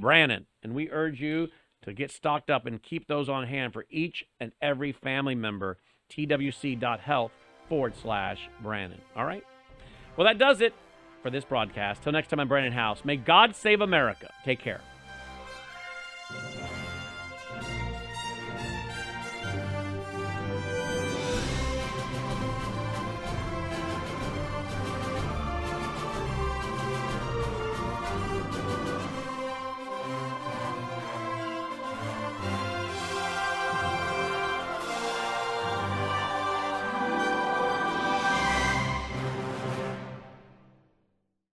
Brannon. 0.00 0.46
And 0.62 0.74
we 0.74 0.90
urge 0.90 1.20
you 1.20 1.48
to 1.82 1.92
get 1.92 2.10
stocked 2.10 2.50
up 2.50 2.66
and 2.66 2.82
keep 2.82 3.06
those 3.06 3.28
on 3.28 3.46
hand 3.46 3.72
for 3.72 3.84
each 3.90 4.24
and 4.40 4.52
every 4.60 4.92
family 4.92 5.34
member. 5.34 5.78
twc.health 6.10 7.32
forward 7.68 7.94
slash 8.00 8.48
Brannon. 8.62 9.00
All 9.16 9.24
right? 9.24 9.44
Well, 10.16 10.26
that 10.26 10.38
does 10.38 10.60
it 10.60 10.74
for 11.22 11.30
this 11.30 11.44
broadcast. 11.44 12.02
Till 12.02 12.12
next 12.12 12.28
time, 12.28 12.40
I'm 12.40 12.48
Brannon 12.48 12.72
Howse. 12.72 13.04
May 13.04 13.16
God 13.16 13.54
save 13.54 13.80
America. 13.80 14.30
Take 14.44 14.58
care. 14.58 14.80